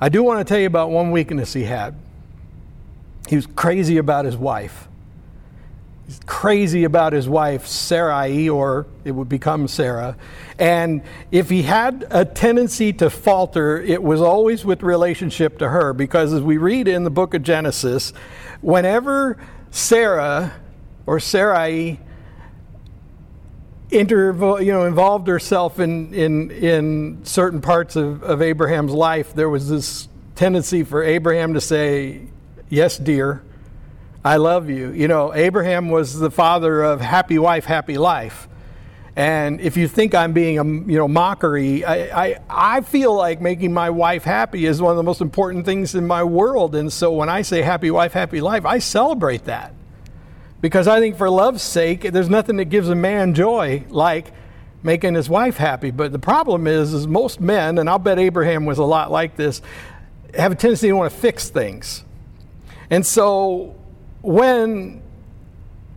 I 0.00 0.08
do 0.08 0.22
want 0.22 0.40
to 0.40 0.44
tell 0.44 0.60
you 0.60 0.66
about 0.66 0.90
one 0.90 1.10
weakness 1.10 1.52
he 1.52 1.64
had. 1.64 1.96
He 3.28 3.36
was 3.36 3.46
crazy 3.46 3.96
about 3.96 4.24
his 4.24 4.36
wife. 4.36 4.88
Crazy 6.26 6.84
about 6.84 7.12
his 7.12 7.28
wife, 7.28 7.66
Sarai, 7.66 8.48
or 8.48 8.86
it 9.04 9.12
would 9.12 9.28
become 9.28 9.68
Sarah. 9.68 10.16
And 10.58 11.02
if 11.30 11.48
he 11.48 11.62
had 11.62 12.06
a 12.10 12.24
tendency 12.24 12.92
to 12.94 13.08
falter, 13.08 13.80
it 13.80 14.02
was 14.02 14.20
always 14.20 14.64
with 14.64 14.82
relationship 14.82 15.58
to 15.58 15.68
her, 15.68 15.92
because 15.92 16.32
as 16.32 16.42
we 16.42 16.58
read 16.58 16.88
in 16.88 17.04
the 17.04 17.10
book 17.10 17.32
of 17.32 17.42
Genesis, 17.42 18.12
whenever 18.60 19.38
Sarah 19.70 20.52
or 21.06 21.20
Sarai 21.20 21.98
you 23.94 24.04
know, 24.04 24.86
involved 24.86 25.28
herself 25.28 25.78
in, 25.78 26.12
in, 26.12 26.50
in 26.50 27.24
certain 27.24 27.60
parts 27.60 27.96
of, 27.96 28.22
of 28.22 28.42
Abraham's 28.42 28.92
life, 28.92 29.34
there 29.34 29.48
was 29.48 29.68
this 29.68 30.08
tendency 30.34 30.82
for 30.82 31.02
Abraham 31.02 31.54
to 31.54 31.60
say, 31.60 32.22
Yes, 32.68 32.98
dear, 32.98 33.42
I 34.24 34.36
love 34.36 34.70
you. 34.70 34.90
You 34.92 35.06
know, 35.06 35.34
Abraham 35.34 35.90
was 35.90 36.18
the 36.18 36.30
father 36.30 36.82
of 36.82 37.02
happy 37.02 37.38
wife, 37.38 37.66
happy 37.66 37.98
life. 37.98 38.48
And 39.16 39.60
if 39.60 39.76
you 39.76 39.86
think 39.86 40.14
I'm 40.14 40.32
being 40.32 40.58
a 40.58 40.64
you 40.64 40.98
know 40.98 41.06
mockery, 41.06 41.84
I, 41.84 42.24
I, 42.24 42.40
I 42.48 42.80
feel 42.80 43.14
like 43.14 43.40
making 43.42 43.72
my 43.72 43.90
wife 43.90 44.24
happy 44.24 44.64
is 44.64 44.80
one 44.80 44.92
of 44.92 44.96
the 44.96 45.02
most 45.02 45.20
important 45.20 45.66
things 45.66 45.94
in 45.94 46.06
my 46.06 46.24
world. 46.24 46.74
And 46.74 46.92
so 46.92 47.12
when 47.12 47.28
I 47.28 47.42
say 47.42 47.60
happy 47.62 47.90
wife, 47.90 48.12
happy 48.12 48.40
life, 48.40 48.64
I 48.64 48.78
celebrate 48.78 49.44
that. 49.44 49.74
Because 50.60 50.88
I 50.88 50.98
think 50.98 51.16
for 51.16 51.28
love's 51.28 51.62
sake, 51.62 52.00
there's 52.00 52.30
nothing 52.30 52.56
that 52.56 52.66
gives 52.66 52.88
a 52.88 52.94
man 52.94 53.34
joy 53.34 53.84
like 53.90 54.32
making 54.82 55.14
his 55.14 55.28
wife 55.28 55.58
happy. 55.58 55.90
But 55.90 56.12
the 56.12 56.18
problem 56.18 56.66
is, 56.66 56.94
is 56.94 57.06
most 57.06 57.40
men, 57.40 57.78
and 57.78 57.90
I'll 57.90 57.98
bet 57.98 58.18
Abraham 58.18 58.64
was 58.64 58.78
a 58.78 58.84
lot 58.84 59.12
like 59.12 59.36
this, 59.36 59.60
have 60.34 60.50
a 60.50 60.54
tendency 60.54 60.88
to 60.88 60.94
want 60.94 61.12
to 61.12 61.18
fix 61.18 61.50
things. 61.50 62.04
And 62.90 63.04
so 63.04 63.76
when 64.24 65.02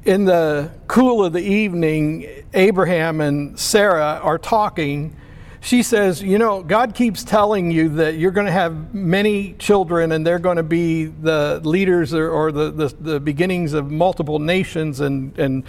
in 0.04 0.26
the 0.26 0.72
cool 0.88 1.24
of 1.24 1.34
the 1.34 1.42
evening, 1.42 2.28
Abraham 2.54 3.22
and 3.22 3.58
Sarah 3.60 4.20
are 4.22 4.38
talking, 4.38 5.16
she 5.62 5.84
says, 5.84 6.22
You 6.22 6.38
know, 6.38 6.62
God 6.64 6.94
keeps 6.94 7.24
telling 7.24 7.72
you 7.72 7.90
that 7.90 8.16
you're 8.16 8.32
going 8.32 8.46
to 8.46 8.52
have 8.52 8.94
many 8.94 9.54
children 9.54 10.12
and 10.12 10.26
they're 10.26 10.40
going 10.40 10.58
to 10.58 10.64
be 10.64 11.06
the 11.06 11.62
leaders 11.64 12.14
or, 12.14 12.30
or 12.30 12.52
the, 12.52 12.72
the, 12.72 12.88
the, 13.00 13.20
beginnings 13.20 13.74
of 13.74 13.92
multiple 13.92 14.40
nations 14.40 15.00
and, 15.00 15.38
and, 15.38 15.64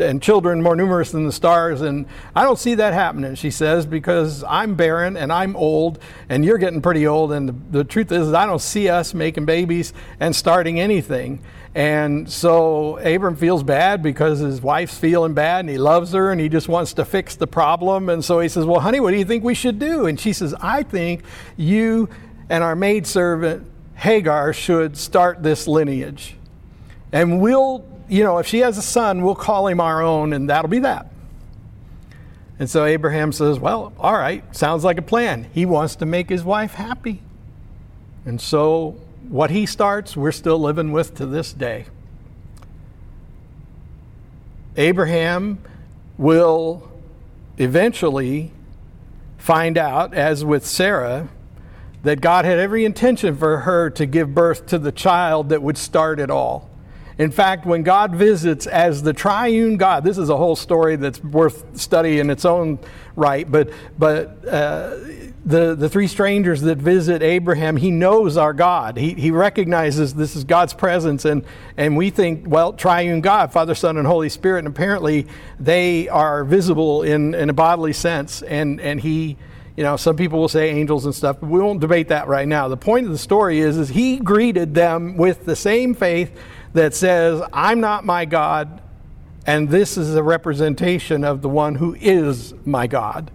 and 0.00 0.22
children 0.22 0.62
more 0.62 0.74
numerous 0.74 1.10
than 1.12 1.26
the 1.26 1.32
stars. 1.32 1.80
And 1.80 2.06
I 2.34 2.44
don't 2.44 2.58
see 2.58 2.74
that 2.76 2.92
happening, 2.92 3.34
she 3.34 3.50
says, 3.50 3.86
because 3.86 4.42
I'm 4.44 4.74
barren 4.74 5.16
and 5.16 5.32
I'm 5.32 5.54
old 5.54 5.98
and 6.28 6.44
you're 6.44 6.58
getting 6.58 6.82
pretty 6.82 7.06
old. 7.06 7.32
And 7.32 7.48
the, 7.48 7.78
the 7.78 7.84
truth 7.84 8.10
is, 8.10 8.32
I 8.32 8.46
don't 8.46 8.62
see 8.62 8.88
us 8.88 9.14
making 9.14 9.44
babies 9.44 9.92
and 10.18 10.34
starting 10.34 10.80
anything. 10.80 11.40
And 11.76 12.32
so 12.32 12.96
Abram 13.00 13.36
feels 13.36 13.62
bad 13.62 14.02
because 14.02 14.38
his 14.38 14.62
wife's 14.62 14.96
feeling 14.96 15.34
bad 15.34 15.60
and 15.60 15.68
he 15.68 15.76
loves 15.76 16.12
her 16.14 16.32
and 16.32 16.40
he 16.40 16.48
just 16.48 16.68
wants 16.68 16.94
to 16.94 17.04
fix 17.04 17.36
the 17.36 17.46
problem. 17.46 18.08
And 18.08 18.24
so 18.24 18.40
he 18.40 18.48
says, 18.48 18.64
Well, 18.64 18.80
honey, 18.80 18.98
what 18.98 19.10
do 19.10 19.18
you 19.18 19.26
think 19.26 19.44
we 19.44 19.54
should 19.54 19.78
do? 19.78 20.06
And 20.06 20.18
she 20.18 20.32
says, 20.32 20.54
I 20.58 20.84
think 20.84 21.22
you 21.58 22.08
and 22.48 22.64
our 22.64 22.74
maidservant 22.74 23.70
Hagar 23.96 24.54
should 24.54 24.96
start 24.96 25.42
this 25.42 25.68
lineage. 25.68 26.36
And 27.12 27.42
we'll, 27.42 27.84
you 28.08 28.24
know, 28.24 28.38
if 28.38 28.46
she 28.46 28.60
has 28.60 28.78
a 28.78 28.82
son, 28.82 29.20
we'll 29.20 29.34
call 29.34 29.66
him 29.66 29.78
our 29.78 30.00
own 30.00 30.32
and 30.32 30.48
that'll 30.48 30.70
be 30.70 30.78
that. 30.78 31.12
And 32.58 32.70
so 32.70 32.86
Abraham 32.86 33.32
says, 33.32 33.60
Well, 33.60 33.92
all 33.98 34.14
right, 34.14 34.42
sounds 34.56 34.82
like 34.82 34.96
a 34.96 35.02
plan. 35.02 35.46
He 35.52 35.66
wants 35.66 35.96
to 35.96 36.06
make 36.06 36.30
his 36.30 36.42
wife 36.42 36.72
happy. 36.72 37.20
And 38.24 38.40
so 38.40 38.98
what 39.28 39.50
he 39.50 39.66
starts, 39.66 40.16
we're 40.16 40.32
still 40.32 40.58
living 40.58 40.92
with 40.92 41.14
to 41.16 41.26
this 41.26 41.52
day. 41.52 41.86
Abraham 44.76 45.58
will 46.18 46.90
eventually 47.58 48.52
find 49.38 49.78
out, 49.78 50.12
as 50.14 50.44
with 50.44 50.66
Sarah, 50.66 51.28
that 52.02 52.20
God 52.20 52.44
had 52.44 52.58
every 52.58 52.84
intention 52.84 53.36
for 53.36 53.58
her 53.60 53.90
to 53.90 54.06
give 54.06 54.34
birth 54.34 54.66
to 54.66 54.78
the 54.78 54.92
child 54.92 55.48
that 55.48 55.62
would 55.62 55.78
start 55.78 56.20
it 56.20 56.30
all. 56.30 56.68
In 57.18 57.30
fact, 57.30 57.64
when 57.64 57.82
God 57.82 58.14
visits 58.14 58.66
as 58.66 59.02
the 59.02 59.14
triune 59.14 59.78
God, 59.78 60.04
this 60.04 60.18
is 60.18 60.28
a 60.28 60.36
whole 60.36 60.56
story 60.56 60.96
that's 60.96 61.22
worth 61.24 61.78
study 61.78 62.20
in 62.20 62.28
its 62.28 62.44
own 62.44 62.78
right, 63.14 63.50
but, 63.50 63.70
but 63.98 64.46
uh, 64.46 64.98
the, 65.46 65.74
the 65.74 65.88
three 65.88 66.08
strangers 66.08 66.60
that 66.62 66.76
visit 66.76 67.22
Abraham, 67.22 67.78
he 67.78 67.90
knows 67.90 68.36
our 68.36 68.52
God. 68.52 68.98
He, 68.98 69.14
he 69.14 69.30
recognizes 69.30 70.12
this 70.12 70.36
is 70.36 70.44
God's 70.44 70.74
presence, 70.74 71.24
and, 71.24 71.42
and 71.78 71.96
we 71.96 72.10
think, 72.10 72.44
well, 72.46 72.74
triune 72.74 73.22
God, 73.22 73.50
Father, 73.50 73.74
Son, 73.74 73.96
and 73.96 74.06
Holy 74.06 74.28
Spirit, 74.28 74.60
and 74.60 74.68
apparently 74.68 75.26
they 75.58 76.10
are 76.10 76.44
visible 76.44 77.02
in, 77.02 77.34
in 77.34 77.48
a 77.48 77.54
bodily 77.54 77.94
sense, 77.94 78.42
and, 78.42 78.78
and 78.80 79.00
he 79.00 79.38
you 79.76 79.82
know 79.82 79.96
some 79.96 80.16
people 80.16 80.40
will 80.40 80.48
say 80.48 80.70
angels 80.70 81.04
and 81.04 81.14
stuff 81.14 81.36
but 81.38 81.50
we 81.50 81.60
won't 81.60 81.80
debate 81.80 82.08
that 82.08 82.28
right 82.28 82.48
now 82.48 82.66
the 82.66 82.78
point 82.78 83.04
of 83.04 83.12
the 83.12 83.18
story 83.18 83.60
is 83.60 83.76
is 83.76 83.90
he 83.90 84.16
greeted 84.16 84.74
them 84.74 85.18
with 85.18 85.44
the 85.44 85.54
same 85.54 85.92
faith 85.92 86.34
that 86.76 86.94
says, 86.94 87.42
I'm 87.52 87.80
not 87.80 88.04
my 88.04 88.26
God, 88.26 88.82
and 89.46 89.68
this 89.68 89.96
is 89.96 90.14
a 90.14 90.22
representation 90.22 91.24
of 91.24 91.40
the 91.40 91.48
one 91.48 91.76
who 91.76 91.96
is 91.98 92.52
my 92.64 92.86
God. 92.86 93.30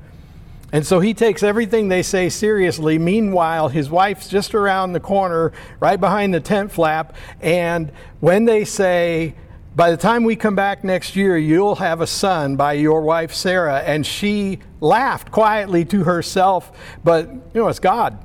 And 0.71 0.85
so 0.85 0.99
he 0.99 1.13
takes 1.13 1.41
everything 1.43 1.89
they 1.89 2.03
say 2.03 2.29
seriously. 2.29 2.97
Meanwhile, 2.97 3.69
his 3.69 3.89
wife's 3.89 4.29
just 4.29 4.53
around 4.53 4.93
the 4.93 4.99
corner, 4.99 5.51
right 5.79 5.99
behind 5.99 6.33
the 6.33 6.39
tent 6.39 6.71
flap. 6.71 7.15
And 7.41 7.91
when 8.19 8.45
they 8.45 8.63
say, 8.63 9.33
by 9.75 9.89
the 9.89 9.97
time 9.97 10.23
we 10.23 10.35
come 10.35 10.55
back 10.55 10.83
next 10.83 11.15
year, 11.15 11.35
you'll 11.35 11.75
have 11.75 11.99
a 11.99 12.07
son 12.07 12.55
by 12.55 12.73
your 12.73 13.01
wife 13.01 13.33
Sarah. 13.33 13.79
And 13.79 14.05
she 14.05 14.59
laughed 14.79 15.31
quietly 15.31 15.83
to 15.85 16.03
herself, 16.03 16.71
but 17.03 17.27
you 17.27 17.61
know, 17.61 17.67
it's 17.67 17.79
God. 17.79 18.23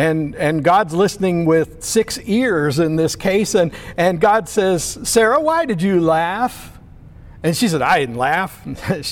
And, 0.00 0.34
and 0.36 0.64
God's 0.64 0.94
listening 0.94 1.44
with 1.44 1.84
six 1.84 2.18
ears 2.20 2.78
in 2.78 2.96
this 2.96 3.14
case. 3.14 3.54
And, 3.54 3.70
and 3.98 4.18
God 4.18 4.48
says, 4.48 4.98
Sarah, 5.02 5.38
why 5.38 5.66
did 5.66 5.82
you 5.82 6.00
laugh? 6.00 6.78
And 7.42 7.54
she 7.54 7.68
said, 7.68 7.82
I 7.82 7.98
didn't 7.98 8.14
laugh. 8.14 8.64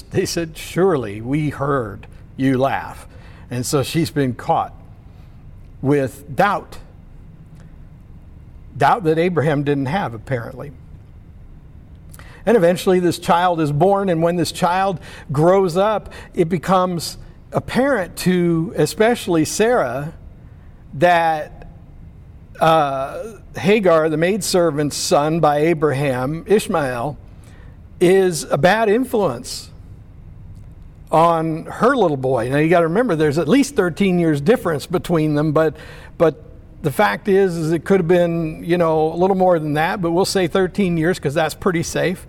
they 0.11 0.25
said, 0.25 0.57
Surely 0.57 1.21
we 1.21 1.51
heard 1.51 2.07
you 2.39 2.57
laugh. 2.57 3.07
And 3.51 3.67
so 3.67 3.83
she's 3.83 4.11
been 4.11 4.33
caught 4.33 4.73
with 5.83 6.35
doubt. 6.35 6.79
Doubt 8.75 9.05
that 9.05 9.19
Abraham 9.19 9.65
didn't 9.65 9.87
have, 9.87 10.15
apparently. 10.15 10.73
And 12.47 12.57
eventually, 12.57 12.99
this 12.99 13.19
child 13.19 13.61
is 13.61 13.73
born, 13.73 14.09
and 14.09 14.23
when 14.23 14.37
this 14.37 14.53
child 14.53 15.01
grows 15.31 15.77
up, 15.77 16.15
it 16.33 16.49
becomes 16.49 17.19
apparent 17.53 18.17
to 18.21 18.73
especially 18.75 19.45
Sarah 19.45 20.15
that 20.95 21.69
uh, 22.61 23.39
Hagar, 23.57 24.09
the 24.09 24.17
maidservant's 24.17 24.97
son 24.97 25.41
by 25.41 25.59
Abraham, 25.59 26.45
Ishmael, 26.47 27.17
is 28.01 28.45
a 28.45 28.59
bad 28.59 28.89
influence 28.89 29.71
on 31.11 31.65
her 31.67 31.97
little 31.97 32.17
boy. 32.17 32.49
Now 32.49 32.59
you 32.59 32.69
got 32.69 32.81
to 32.81 32.89
remember 32.89 33.17
there's 33.17 33.39
at 33.39 33.49
least 33.49 33.75
13 33.77 34.19
years 34.19 34.41
difference 34.41 34.87
between 34.87 35.35
them, 35.35 35.53
but 35.53 35.77
but 36.19 36.45
the 36.83 36.93
fact 36.93 37.29
is 37.29 37.57
is 37.57 37.73
it 37.73 37.85
could 37.85 38.01
have 38.01 38.09
been, 38.09 38.63
you 38.65 38.79
know, 38.79 39.13
a 39.13 39.17
little 39.17 39.37
more 39.37 39.59
than 39.59 39.75
that, 39.75 40.03
but 40.03 40.11
we'll 40.11 40.25
say 40.25 40.47
13 40.47 40.97
years 40.97 41.19
because 41.19 41.35
that's 41.35 41.55
pretty 41.55 41.83
safe. 41.83 42.27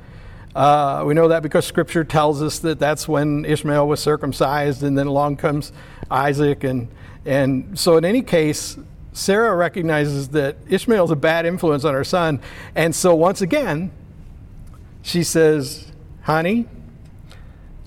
Uh, 0.55 1.03
we 1.05 1.13
know 1.13 1.27
that 1.27 1.43
because 1.43 1.65
Scripture 1.65 2.03
tells 2.03 2.41
us 2.41 2.59
that 2.59 2.79
that's 2.79 3.07
when 3.07 3.45
Ishmael 3.45 3.87
was 3.87 3.99
circumcised, 3.99 4.81
and 4.81 4.97
then 4.97 5.07
along 5.07 5.37
comes 5.37 5.71
Isaac, 6.09 6.63
and 6.63 6.87
and 7.25 7.77
so, 7.77 7.97
in 7.97 8.05
any 8.05 8.21
case, 8.21 8.77
Sarah 9.11 9.55
recognizes 9.55 10.29
that 10.29 10.57
Ishmael 10.69 11.05
is 11.05 11.11
a 11.11 11.15
bad 11.15 11.45
influence 11.45 11.83
on 11.83 11.93
her 11.93 12.03
son. 12.03 12.39
And 12.75 12.95
so, 12.95 13.13
once 13.15 13.41
again, 13.41 13.91
she 15.01 15.23
says, 15.23 15.91
Honey, 16.23 16.67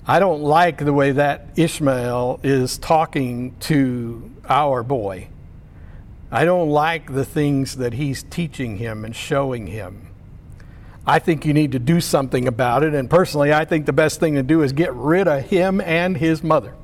I 0.05 0.19
don't 0.19 0.41
like 0.41 0.83
the 0.83 0.93
way 0.93 1.11
that 1.13 1.47
Ishmael 1.55 2.41
is 2.43 2.77
talking 2.77 3.55
to 3.61 4.31
our 4.47 4.83
boy. 4.83 5.29
I 6.31 6.45
don't 6.45 6.69
like 6.69 7.13
the 7.13 7.25
things 7.25 7.77
that 7.77 7.93
he's 7.93 8.23
teaching 8.23 8.77
him 8.77 9.05
and 9.05 9.15
showing 9.15 9.67
him. 9.67 10.09
I 11.05 11.19
think 11.19 11.45
you 11.45 11.53
need 11.53 11.73
to 11.73 11.79
do 11.79 12.01
something 12.01 12.47
about 12.47 12.83
it. 12.83 12.93
And 12.93 13.09
personally, 13.09 13.53
I 13.53 13.65
think 13.65 13.85
the 13.85 13.93
best 13.93 14.19
thing 14.19 14.35
to 14.35 14.43
do 14.43 14.61
is 14.61 14.73
get 14.73 14.93
rid 14.93 15.27
of 15.27 15.43
him 15.43 15.81
and 15.81 16.17
his 16.17 16.43
mother 16.43 16.75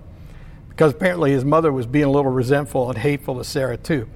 because 0.80 0.94
apparently 0.94 1.32
his 1.32 1.44
mother 1.44 1.74
was 1.74 1.86
being 1.86 2.06
a 2.06 2.10
little 2.10 2.32
resentful 2.32 2.88
and 2.88 2.98
hateful 2.98 3.38
to 3.38 3.44
Sarah 3.44 3.76
too. 3.76 4.08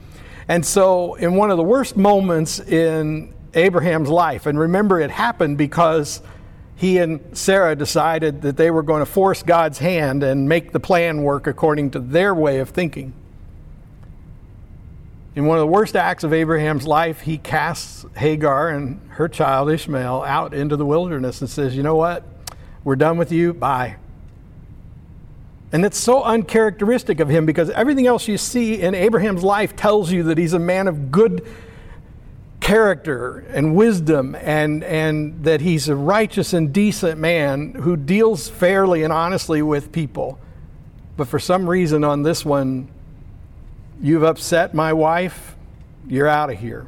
And 0.48 0.66
so, 0.66 1.16
in 1.16 1.36
one 1.36 1.52
of 1.52 1.58
the 1.58 1.64
worst 1.64 1.98
moments 1.98 2.58
in 2.58 3.34
Abraham's 3.54 4.08
life, 4.08 4.46
and 4.46 4.58
remember 4.58 5.02
it 5.02 5.12
happened 5.12 5.58
because 5.58 6.22
he 6.78 7.00
and 7.00 7.20
Sarah 7.38 7.76
decided 7.76 8.44
that 8.44 8.56
they 8.56 8.72
were 8.72 8.82
going 8.82 9.02
to 9.02 9.06
force 9.06 9.44
God's 9.44 9.80
hand 9.80 10.24
and 10.24 10.48
make 10.48 10.72
the 10.72 10.80
plan 10.80 11.24
work 11.24 11.48
according 11.48 11.92
to 11.92 12.00
their 12.00 12.34
way 12.34 12.60
of 12.60 12.70
thinking. 12.70 13.14
In 15.36 15.46
one 15.46 15.58
of 15.58 15.64
the 15.64 15.68
worst 15.68 15.98
acts 15.98 16.24
of 16.24 16.32
Abraham's 16.32 16.88
life, 16.88 17.20
he 17.20 17.40
casts 17.40 18.06
Hagar 18.16 18.70
and 18.70 19.02
her 19.10 19.28
child 19.28 19.70
Ishmael 19.70 20.24
out 20.24 20.54
into 20.54 20.78
the 20.78 20.86
wilderness 20.86 21.42
and 21.42 21.50
says, 21.50 21.76
You 21.76 21.84
know 21.84 21.96
what? 21.96 22.24
We're 22.86 22.96
done 22.96 23.18
with 23.18 23.34
you. 23.34 23.54
Bye. 23.54 23.98
And 25.74 25.84
it's 25.84 25.98
so 25.98 26.22
uncharacteristic 26.22 27.20
of 27.20 27.30
him 27.30 27.48
because 27.48 27.72
everything 27.72 28.06
else 28.06 28.28
you 28.28 28.38
see 28.38 28.80
in 28.80 28.94
Abraham's 28.94 29.44
life 29.44 29.76
tells 29.76 30.12
you 30.12 30.22
that 30.24 30.38
he's 30.38 30.54
a 30.54 30.60
man 30.60 30.88
of 30.88 31.12
good 31.12 31.46
character 32.60 33.40
and 33.50 33.76
wisdom 33.76 34.36
and, 34.36 34.84
and 34.84 35.44
that 35.44 35.62
he's 35.62 35.90
a 35.90 35.96
righteous 35.96 36.54
and 36.54 36.72
decent 36.72 37.20
man 37.20 37.74
who 37.74 37.98
deals 37.98 38.48
fairly 38.48 39.04
and 39.04 39.12
honestly 39.12 39.64
with 39.64 39.92
people. 39.92 40.40
But 41.18 41.28
for 41.28 41.40
some 41.40 41.68
reason 41.68 42.04
on 42.04 42.22
this 42.22 42.46
one, 42.46 42.88
you've 44.00 44.24
upset 44.24 44.76
my 44.76 44.94
wife, 44.94 45.56
you're 46.08 46.28
out 46.28 46.52
of 46.52 46.60
here. 46.60 46.86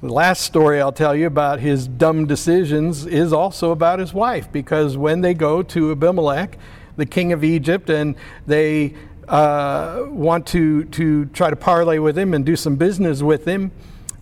The 0.00 0.12
last 0.12 0.42
story 0.42 0.80
I'll 0.80 0.92
tell 0.92 1.14
you 1.14 1.26
about 1.26 1.60
his 1.60 1.86
dumb 1.86 2.26
decisions 2.26 3.04
is 3.04 3.34
also 3.34 3.70
about 3.70 3.98
his 3.98 4.14
wife 4.14 4.50
because 4.50 4.96
when 4.96 5.20
they 5.20 5.34
go 5.34 5.62
to 5.62 5.92
Abimelech, 5.92 6.56
the 6.98 7.06
king 7.06 7.32
of 7.32 7.42
Egypt, 7.42 7.88
and 7.88 8.16
they 8.46 8.92
uh, 9.28 10.04
want 10.08 10.46
to, 10.48 10.84
to 10.86 11.26
try 11.26 11.48
to 11.48 11.56
parlay 11.56 11.98
with 11.98 12.18
him 12.18 12.34
and 12.34 12.44
do 12.44 12.56
some 12.56 12.76
business 12.76 13.22
with 13.22 13.46
him. 13.46 13.70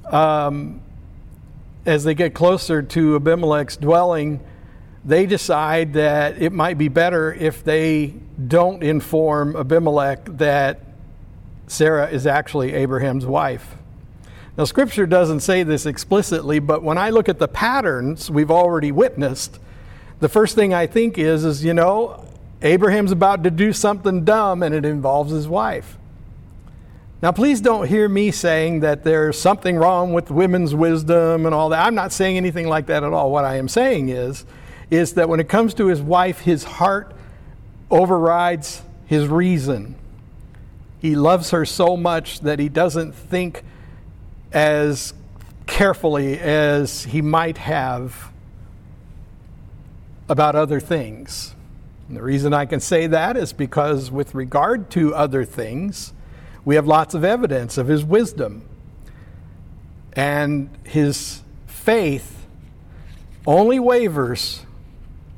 Um, 0.04 0.80
as 1.86 2.04
they 2.04 2.14
get 2.14 2.34
closer 2.34 2.82
to 2.82 3.16
Abimelech's 3.16 3.76
dwelling, 3.76 4.40
they 5.04 5.24
decide 5.24 5.94
that 5.94 6.40
it 6.42 6.52
might 6.52 6.76
be 6.76 6.88
better 6.88 7.32
if 7.32 7.64
they 7.64 8.14
don't 8.46 8.82
inform 8.82 9.56
Abimelech 9.56 10.24
that 10.36 10.80
Sarah 11.68 12.08
is 12.08 12.26
actually 12.26 12.74
Abraham's 12.74 13.24
wife. 13.24 13.76
Now, 14.58 14.64
Scripture 14.64 15.06
doesn't 15.06 15.40
say 15.40 15.62
this 15.62 15.86
explicitly, 15.86 16.58
but 16.58 16.82
when 16.82 16.98
I 16.98 17.10
look 17.10 17.28
at 17.28 17.38
the 17.38 17.48
patterns 17.48 18.30
we've 18.30 18.50
already 18.50 18.92
witnessed, 18.92 19.60
the 20.20 20.28
first 20.28 20.54
thing 20.54 20.74
I 20.74 20.86
think 20.86 21.18
is, 21.18 21.44
is 21.44 21.64
you 21.64 21.74
know, 21.74 22.26
Abraham's 22.62 23.12
about 23.12 23.44
to 23.44 23.50
do 23.50 23.72
something 23.72 24.24
dumb 24.24 24.62
and 24.62 24.74
it 24.74 24.84
involves 24.84 25.32
his 25.32 25.46
wife. 25.46 25.98
Now, 27.22 27.32
please 27.32 27.60
don't 27.60 27.88
hear 27.88 28.08
me 28.08 28.30
saying 28.30 28.80
that 28.80 29.02
there's 29.02 29.38
something 29.38 29.76
wrong 29.76 30.12
with 30.12 30.30
women's 30.30 30.74
wisdom 30.74 31.46
and 31.46 31.54
all 31.54 31.70
that. 31.70 31.84
I'm 31.84 31.94
not 31.94 32.12
saying 32.12 32.36
anything 32.36 32.68
like 32.68 32.86
that 32.86 33.02
at 33.02 33.12
all. 33.12 33.30
What 33.32 33.44
I 33.44 33.56
am 33.56 33.68
saying 33.68 34.10
is, 34.10 34.44
is 34.90 35.14
that 35.14 35.28
when 35.28 35.40
it 35.40 35.48
comes 35.48 35.74
to 35.74 35.86
his 35.86 36.00
wife, 36.00 36.40
his 36.40 36.62
heart 36.62 37.12
overrides 37.90 38.82
his 39.06 39.26
reason. 39.28 39.96
He 41.00 41.16
loves 41.16 41.50
her 41.50 41.64
so 41.64 41.96
much 41.96 42.40
that 42.40 42.58
he 42.58 42.68
doesn't 42.68 43.12
think 43.12 43.64
as 44.52 45.12
carefully 45.66 46.38
as 46.38 47.04
he 47.04 47.22
might 47.22 47.58
have 47.58 48.30
about 50.28 50.54
other 50.54 50.80
things. 50.80 51.55
And 52.08 52.16
the 52.16 52.22
reason 52.22 52.54
I 52.54 52.66
can 52.66 52.80
say 52.80 53.06
that 53.08 53.36
is 53.36 53.52
because, 53.52 54.10
with 54.10 54.34
regard 54.34 54.90
to 54.90 55.14
other 55.14 55.44
things, 55.44 56.12
we 56.64 56.76
have 56.76 56.86
lots 56.86 57.14
of 57.14 57.24
evidence 57.24 57.78
of 57.78 57.88
his 57.88 58.04
wisdom. 58.04 58.68
And 60.12 60.70
his 60.84 61.42
faith 61.66 62.46
only 63.46 63.78
wavers 63.78 64.64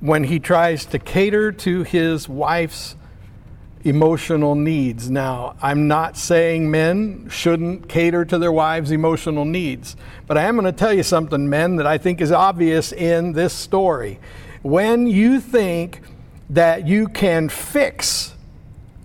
when 0.01 0.25
he 0.25 0.39
tries 0.39 0.85
to 0.87 0.99
cater 0.99 1.53
to 1.53 1.83
his 1.83 2.29
wife's 2.29 2.95
emotional 3.85 4.55
needs. 4.55 5.11
Now, 5.11 5.57
I'm 5.63 5.89
not 5.89 6.17
saying 6.17 6.71
men 6.71 7.29
shouldn't 7.31 7.89
cater 7.89 8.25
to 8.25 8.39
their 8.39 8.53
wives' 8.53 8.91
emotional 8.91 9.45
needs, 9.45 9.97
but 10.27 10.37
I 10.37 10.43
am 10.45 10.57
going 10.57 10.67
to 10.67 10.73
tell 10.73 10.93
you 10.93 11.03
something, 11.03 11.49
men, 11.49 11.77
that 11.77 11.87
I 11.87 11.99
think 11.99 12.21
is 12.21 12.33
obvious 12.33 12.93
in 12.93 13.33
this 13.33 13.53
story. 13.53 14.21
When 14.63 15.07
you 15.07 15.41
think 15.41 16.01
that 16.51 16.87
you 16.87 17.09
can 17.09 17.49
fix 17.49 18.35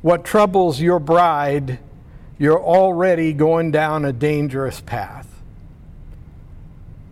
what 0.02 0.24
troubles 0.26 0.82
your 0.82 1.00
bride, 1.00 1.80
you're 2.38 2.62
already 2.62 3.34
going 3.34 3.72
down 3.72 4.06
a 4.06 4.14
dangerous 4.14 4.82
path. 4.82 5.28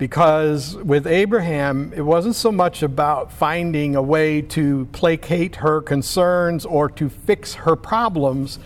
because 0.01 0.75
with 0.77 1.05
Abraham, 1.05 1.93
it 1.95 2.01
wasn't 2.01 2.33
so 2.35 2.51
much 2.51 2.81
about 2.81 3.31
finding 3.31 3.95
a 3.95 4.01
way 4.01 4.41
to 4.41 4.87
placate 4.93 5.57
her 5.57 5.79
concerns 5.79 6.65
or 6.65 6.89
to 6.89 7.07
fix 7.07 7.53
her 7.53 7.75
problems. 7.75 8.57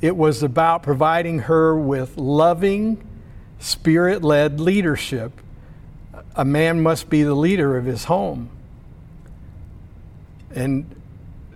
It 0.00 0.16
was 0.16 0.44
about 0.44 0.84
providing 0.84 1.40
her 1.40 1.76
with 1.76 2.16
loving, 2.16 3.04
spirit 3.58 4.22
led 4.22 4.60
leadership. 4.60 5.32
A 6.36 6.44
man 6.44 6.80
must 6.80 7.10
be 7.10 7.24
the 7.24 7.34
leader 7.34 7.76
of 7.76 7.84
his 7.84 8.04
home. 8.04 8.48
And 10.50 10.94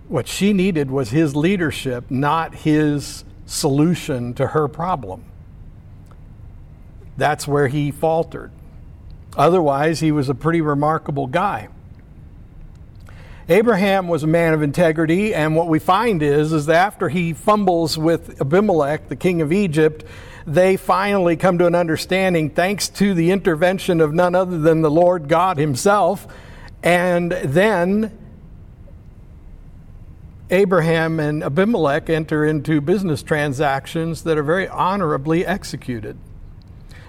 what 0.07 0.27
she 0.27 0.53
needed 0.53 0.91
was 0.91 1.09
his 1.09 1.35
leadership, 1.35 2.09
not 2.09 2.55
his 2.55 3.23
solution 3.45 4.33
to 4.35 4.47
her 4.47 4.67
problem. 4.67 5.25
That's 7.17 7.47
where 7.47 7.67
he 7.67 7.91
faltered. 7.91 8.51
Otherwise, 9.37 9.99
he 9.99 10.11
was 10.11 10.29
a 10.29 10.35
pretty 10.35 10.61
remarkable 10.61 11.27
guy. 11.27 11.69
Abraham 13.47 14.07
was 14.07 14.23
a 14.23 14.27
man 14.27 14.53
of 14.53 14.63
integrity, 14.63 15.33
and 15.33 15.55
what 15.55 15.67
we 15.67 15.77
find 15.77 16.23
is, 16.23 16.51
is 16.51 16.65
that 16.65 16.77
after 16.77 17.09
he 17.09 17.31
fumbles 17.31 17.97
with 17.97 18.41
Abimelech, 18.41 19.07
the 19.07 19.15
king 19.15 19.41
of 19.41 19.53
Egypt, 19.53 20.03
they 20.47 20.77
finally 20.77 21.35
come 21.35 21.57
to 21.59 21.67
an 21.67 21.75
understanding 21.75 22.49
thanks 22.49 22.89
to 22.89 23.13
the 23.13 23.31
intervention 23.31 24.01
of 24.01 24.13
none 24.13 24.33
other 24.35 24.57
than 24.57 24.81
the 24.81 24.89
Lord 24.89 25.27
God 25.27 25.57
Himself. 25.57 26.27
And 26.81 27.31
then 27.31 28.17
Abraham 30.51 31.19
and 31.19 31.43
Abimelech 31.43 32.09
enter 32.09 32.45
into 32.45 32.79
business 32.81 33.23
transactions 33.23 34.23
that 34.23 34.37
are 34.37 34.43
very 34.43 34.67
honorably 34.67 35.45
executed. 35.45 36.17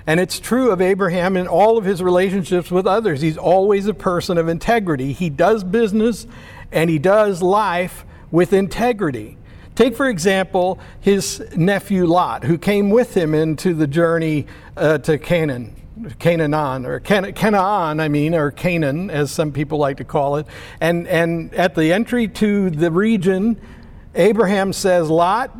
And 0.07 0.20
it's 0.20 0.38
true 0.38 0.70
of 0.70 0.81
Abraham 0.81 1.37
in 1.37 1.46
all 1.46 1.77
of 1.77 1.85
his 1.85 2.03
relationships 2.03 2.70
with 2.70 2.87
others. 2.87 3.20
He's 3.20 3.37
always 3.37 3.87
a 3.87 3.94
person 3.94 4.38
of 4.38 4.49
integrity. 4.49 5.12
He 5.12 5.29
does 5.29 5.64
business 5.64 6.27
and 6.70 6.88
he 6.88 6.99
does 6.99 7.42
life 7.42 8.05
with 8.31 8.53
integrity. 8.53 9.37
Take, 9.75 9.96
for 9.96 10.09
example, 10.09 10.79
his 11.01 11.44
nephew 11.55 12.07
Lot, 12.07 12.44
who 12.44 12.57
came 12.57 12.88
with 12.88 13.14
him 13.14 13.35
into 13.35 13.75
the 13.75 13.87
journey 13.87 14.46
uh, 14.77 14.99
to 14.99 15.18
Canaan. 15.18 15.75
Canaan, 16.18 16.85
or 16.85 17.00
Can- 17.00 17.32
Canaan, 17.32 18.00
I 18.00 18.09
mean, 18.09 18.35
or 18.35 18.50
Canaan, 18.50 19.11
as 19.11 19.30
some 19.30 19.52
people 19.52 19.78
like 19.78 19.96
to 19.98 20.04
call 20.04 20.37
it. 20.37 20.46
And, 20.80 21.06
and 21.09 21.54
at 21.54 21.74
the 21.74 21.92
entry 21.92 22.28
to 22.28 22.70
the 22.70 22.90
region, 22.90 23.61
Abraham 24.14 24.72
says, 24.72 25.11
Lot, 25.11 25.56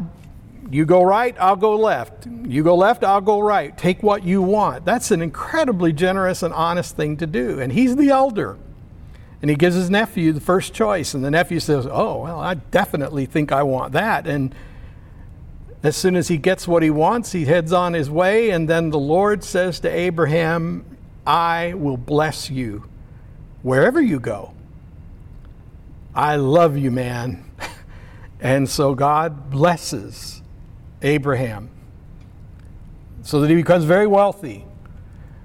you 0.71 0.85
go 0.85 1.03
right, 1.03 1.37
I'll 1.39 1.57
go 1.57 1.77
left. 1.77 2.27
You 2.27 2.63
go 2.63 2.75
left, 2.75 3.05
I'll 3.05 3.21
go 3.21 3.41
right. 3.41 3.77
Take 3.77 4.03
what 4.03 4.25
you 4.25 4.43
want. 4.43 4.85
That's 4.85 5.11
an 5.11 5.23
incredibly 5.23 5.93
generous 5.93 6.43
and 6.43 6.53
honest 6.53 6.97
thing 6.97 7.17
to 7.19 7.27
do. 7.27 7.61
And 7.61 7.73
he's 7.73 7.97
the 7.97 8.11
elder. 8.11 8.59
And 9.43 9.51
he 9.51 9.57
gives 9.57 9.77
his 9.77 9.91
nephew 9.91 10.33
the 10.33 10.41
first 10.41 10.73
choice. 10.75 11.15
And 11.15 11.25
the 11.25 11.31
nephew 11.31 11.61
says, 11.61 11.87
Oh, 11.87 12.23
well, 12.23 12.41
I 12.41 12.55
definitely 12.55 13.27
think 13.27 13.53
I 13.53 13.63
want 13.63 13.93
that. 13.93 14.27
And 14.27 14.55
as 15.87 15.97
soon 15.97 16.17
as 16.17 16.27
he 16.27 16.37
gets 16.37 16.67
what 16.67 16.83
he 16.83 16.91
wants, 16.91 17.31
he 17.31 17.45
heads 17.45 17.73
on 17.73 17.93
his 17.93 18.11
way. 18.11 18.51
And 18.51 18.69
then 18.69 18.91
the 18.91 18.99
Lord 18.99 19.45
says 19.45 19.79
to 19.81 19.89
Abraham, 19.89 20.85
I 21.25 21.75
will 21.75 21.97
bless 21.97 22.51
you 22.51 22.89
wherever 23.63 24.01
you 24.01 24.19
go. 24.19 24.53
I 26.13 26.37
love 26.37 26.77
you, 26.77 26.91
man. 26.91 27.49
and 28.41 28.69
so 28.69 28.95
God 28.97 29.49
blesses 29.51 30.43
Abraham 31.03 31.71
so 33.23 33.41
that 33.41 33.49
he 33.51 33.55
becomes 33.55 33.85
very 33.85 34.09
wealthy 34.09 34.65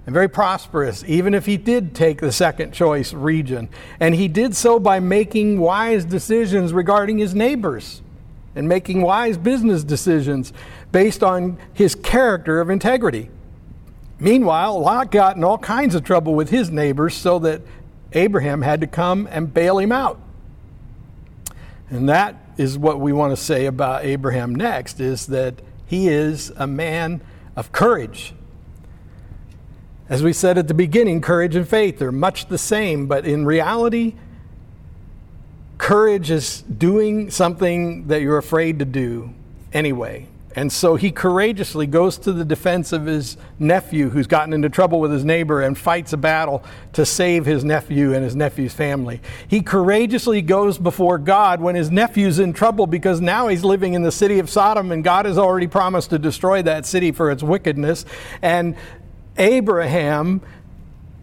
and 0.07 0.13
very 0.13 0.27
prosperous, 0.27 1.03
even 1.05 1.35
if 1.35 1.45
he 1.45 1.57
did 1.57 1.93
take 1.93 2.19
the 2.19 2.31
second 2.31 2.71
choice 2.73 3.13
region. 3.13 3.69
And 3.99 4.15
he 4.15 4.27
did 4.27 4.55
so 4.55 4.79
by 4.79 4.99
making 4.99 5.59
wise 5.59 6.03
decisions 6.03 6.73
regarding 6.73 7.19
his 7.19 7.35
neighbors 7.35 8.01
and 8.55 8.67
making 8.67 9.01
wise 9.01 9.37
business 9.37 9.83
decisions 9.83 10.51
based 10.91 11.23
on 11.23 11.57
his 11.73 11.95
character 11.95 12.59
of 12.59 12.69
integrity. 12.69 13.29
Meanwhile, 14.19 14.79
Lot 14.79 15.11
got 15.11 15.37
in 15.37 15.43
all 15.43 15.57
kinds 15.57 15.95
of 15.95 16.03
trouble 16.03 16.35
with 16.35 16.49
his 16.49 16.69
neighbors 16.69 17.15
so 17.15 17.39
that 17.39 17.61
Abraham 18.13 18.61
had 18.61 18.81
to 18.81 18.87
come 18.87 19.27
and 19.31 19.53
bail 19.53 19.79
him 19.79 19.91
out. 19.91 20.19
And 21.89 22.07
that 22.09 22.35
is 22.57 22.77
what 22.77 22.99
we 22.99 23.13
want 23.13 23.35
to 23.35 23.41
say 23.41 23.65
about 23.65 24.05
Abraham 24.05 24.53
next 24.53 24.99
is 24.99 25.27
that 25.27 25.55
he 25.85 26.07
is 26.07 26.51
a 26.55 26.67
man 26.67 27.21
of 27.55 27.71
courage. 27.71 28.33
As 30.07 30.21
we 30.21 30.33
said 30.33 30.57
at 30.57 30.67
the 30.67 30.73
beginning, 30.73 31.21
courage 31.21 31.55
and 31.55 31.67
faith 31.67 32.01
are 32.01 32.11
much 32.11 32.47
the 32.47 32.57
same, 32.57 33.07
but 33.07 33.25
in 33.25 33.45
reality, 33.45 34.15
courage 35.81 36.29
is 36.29 36.61
doing 36.61 37.31
something 37.31 38.05
that 38.07 38.21
you're 38.21 38.37
afraid 38.37 38.77
to 38.77 38.85
do 38.85 39.33
anyway. 39.73 40.27
And 40.55 40.71
so 40.71 40.95
he 40.95 41.11
courageously 41.11 41.87
goes 41.87 42.19
to 42.19 42.31
the 42.31 42.45
defense 42.45 42.93
of 42.93 43.07
his 43.07 43.35
nephew 43.57 44.09
who's 44.09 44.27
gotten 44.27 44.53
into 44.53 44.69
trouble 44.69 44.99
with 44.99 45.11
his 45.11 45.25
neighbor 45.25 45.59
and 45.63 45.75
fights 45.75 46.13
a 46.13 46.17
battle 46.17 46.63
to 46.93 47.03
save 47.03 47.47
his 47.47 47.63
nephew 47.63 48.13
and 48.13 48.23
his 48.23 48.35
nephew's 48.35 48.73
family. 48.73 49.21
He 49.47 49.63
courageously 49.63 50.43
goes 50.43 50.77
before 50.77 51.17
God 51.17 51.61
when 51.61 51.73
his 51.73 51.89
nephew's 51.89 52.37
in 52.37 52.53
trouble 52.53 52.85
because 52.85 53.19
now 53.19 53.47
he's 53.47 53.63
living 53.63 53.95
in 53.95 54.03
the 54.03 54.11
city 54.11 54.37
of 54.37 54.51
Sodom 54.51 54.91
and 54.91 55.03
God 55.03 55.25
has 55.25 55.39
already 55.39 55.67
promised 55.67 56.11
to 56.11 56.19
destroy 56.19 56.61
that 56.61 56.85
city 56.85 57.11
for 57.11 57.31
its 57.31 57.41
wickedness. 57.41 58.05
And 58.43 58.75
Abraham 59.35 60.41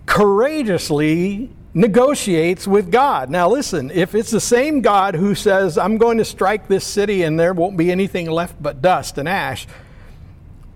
courageously 0.06 1.50
negotiates 1.74 2.66
with 2.66 2.90
God. 2.90 3.30
Now, 3.30 3.48
listen, 3.48 3.90
if 3.90 4.14
it's 4.14 4.30
the 4.30 4.40
same 4.40 4.80
God 4.80 5.14
who 5.14 5.34
says, 5.34 5.76
I'm 5.78 5.98
going 5.98 6.18
to 6.18 6.24
strike 6.24 6.68
this 6.68 6.84
city 6.84 7.22
and 7.22 7.38
there 7.38 7.52
won't 7.52 7.76
be 7.76 7.90
anything 7.90 8.30
left 8.30 8.60
but 8.62 8.80
dust 8.80 9.18
and 9.18 9.28
ash, 9.28 9.66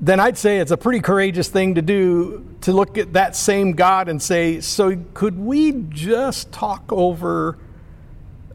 then 0.00 0.18
I'd 0.18 0.36
say 0.36 0.58
it's 0.58 0.72
a 0.72 0.76
pretty 0.76 1.00
courageous 1.00 1.48
thing 1.48 1.76
to 1.76 1.82
do 1.82 2.44
to 2.62 2.72
look 2.72 2.98
at 2.98 3.12
that 3.12 3.36
same 3.36 3.72
God 3.72 4.08
and 4.08 4.20
say, 4.20 4.60
So, 4.60 4.96
could 5.14 5.38
we 5.38 5.72
just 5.88 6.50
talk 6.52 6.92
over 6.92 7.56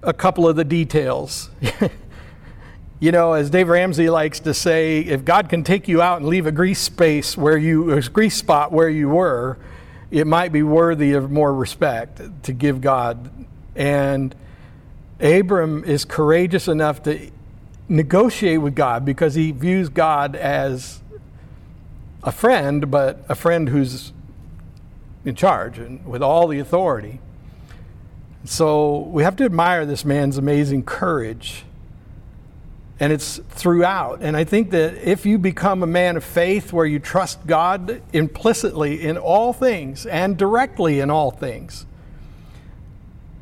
a 0.03 0.13
couple 0.13 0.47
of 0.47 0.57
the 0.57 0.65
details? 0.65 1.49
you 2.99 3.13
know, 3.13 3.33
as 3.33 3.49
Dave 3.49 3.69
Ramsey 3.69 4.09
likes 4.09 4.41
to 4.41 4.53
say, 4.53 4.99
if 4.99 5.23
God 5.23 5.47
can 5.47 5.63
take 5.63 5.87
you 5.87 6.01
out 6.01 6.19
and 6.19 6.27
leave 6.27 6.47
a 6.47 6.51
grease 6.51 6.81
space 6.81 7.37
where 7.37 7.57
you, 7.57 7.91
a 7.91 8.01
grease 8.01 8.35
spot 8.35 8.73
where 8.73 8.89
you 8.89 9.07
were, 9.07 9.57
it 10.11 10.25
might 10.27 10.51
be 10.51 10.63
worthy 10.63 11.13
of 11.13 11.31
more 11.31 11.53
respect 11.53 12.21
to 12.43 12.53
give 12.53 12.81
God. 12.81 13.29
And 13.75 14.35
Abram 15.19 15.83
is 15.83 16.05
courageous 16.05 16.67
enough 16.67 17.03
to 17.03 17.31
negotiate 17.89 18.61
with 18.61 18.75
God 18.75 19.05
because 19.05 19.35
he 19.35 19.51
views 19.51 19.89
God 19.89 20.35
as 20.35 21.01
a 22.23 22.31
friend, 22.31 22.89
but 22.89 23.23
a 23.29 23.35
friend 23.35 23.69
who's 23.69 24.13
in 25.25 25.35
charge 25.35 25.77
and 25.77 26.05
with 26.05 26.21
all 26.21 26.47
the 26.47 26.59
authority. 26.59 27.19
So 28.45 28.99
we 28.99 29.23
have 29.23 29.35
to 29.37 29.43
admire 29.43 29.85
this 29.85 30.05
man's 30.05 30.37
amazing 30.37 30.83
courage 30.83 31.65
and 32.99 33.13
it's 33.13 33.39
throughout. 33.49 34.21
And 34.21 34.35
I 34.35 34.43
think 34.43 34.71
that 34.71 34.95
if 35.07 35.25
you 35.25 35.37
become 35.37 35.83
a 35.83 35.87
man 35.87 36.17
of 36.17 36.23
faith 36.23 36.73
where 36.73 36.85
you 36.85 36.99
trust 36.99 37.45
God 37.45 38.01
implicitly 38.11 39.01
in 39.03 39.17
all 39.17 39.53
things 39.53 40.05
and 40.05 40.37
directly 40.37 40.99
in 40.99 41.09
all 41.11 41.31
things, 41.31 41.85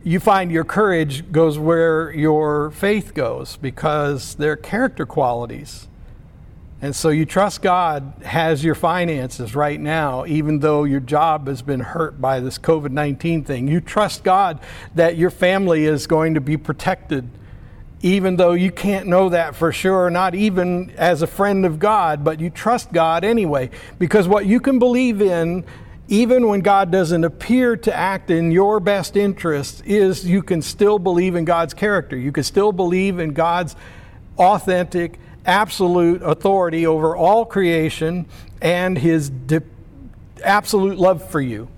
you 0.04 0.20
find 0.20 0.52
your 0.52 0.66
courage 0.66 1.32
goes 1.32 1.58
where 1.58 2.12
your 2.12 2.70
faith 2.72 3.14
goes 3.14 3.58
because 3.58 4.36
they're 4.36 4.56
character 4.56 5.06
qualities. 5.06 5.88
And 6.82 6.96
so 6.96 7.10
you 7.10 7.26
trust 7.26 7.64
God 7.64 8.14
has 8.24 8.64
your 8.64 8.76
finances 8.76 9.56
right 9.56 9.80
now, 9.80 10.26
even 10.26 10.60
though 10.60 10.84
your 10.84 11.00
job 11.00 11.48
has 11.48 11.64
been 11.64 11.80
hurt 11.80 12.22
by 12.22 12.40
this 12.40 12.60
COVID 12.60 12.92
19 12.92 13.46
thing. 13.46 13.68
You 13.68 13.80
trust 13.80 14.24
God 14.24 14.60
that 14.94 15.18
your 15.18 15.32
family 15.32 15.86
is 15.86 16.06
going 16.06 16.36
to 16.36 16.42
be 16.42 16.58
protected 16.58 17.28
even 18.06 18.36
though 18.36 18.52
you 18.52 18.70
can't 18.70 19.08
know 19.08 19.30
that 19.30 19.56
for 19.56 19.72
sure, 19.72 20.12
not 20.12 20.36
even 20.36 20.92
as 20.92 21.24
a 21.24 21.28
friend 21.28 21.66
of 21.66 21.80
God, 21.80 22.24
but 22.24 22.40
you 22.40 22.52
trust 22.52 22.94
God 22.94 23.24
anyway. 23.24 23.72
Because 23.98 24.28
what 24.28 24.46
you 24.46 24.60
can 24.60 24.78
believe 24.78 25.24
in, 25.24 25.66
even 26.08 26.48
when 26.48 26.60
God 26.60 26.92
doesn't 26.92 27.24
appear 27.24 27.76
to 27.78 27.92
act 27.92 28.30
in 28.30 28.52
your 28.52 28.80
best 28.80 29.18
interest, 29.18 29.82
is 29.88 30.24
you 30.24 30.44
can 30.44 30.62
still 30.62 31.00
believe 31.00 31.34
in 31.34 31.46
God's 31.46 31.74
character. 31.74 32.16
You 32.16 32.32
can 32.32 32.44
still 32.44 32.72
believe 32.72 33.18
in 33.18 33.34
God's 33.34 33.76
authentic, 34.38 35.18
absolute 35.44 36.22
authority 36.22 36.86
over 36.86 37.16
all 37.16 37.44
creation 37.44 38.28
and 38.62 39.00
his 39.00 39.32
di- 39.32 39.62
absolute 40.44 41.00
love 41.00 41.28
for 41.32 41.42
you. 41.42 41.70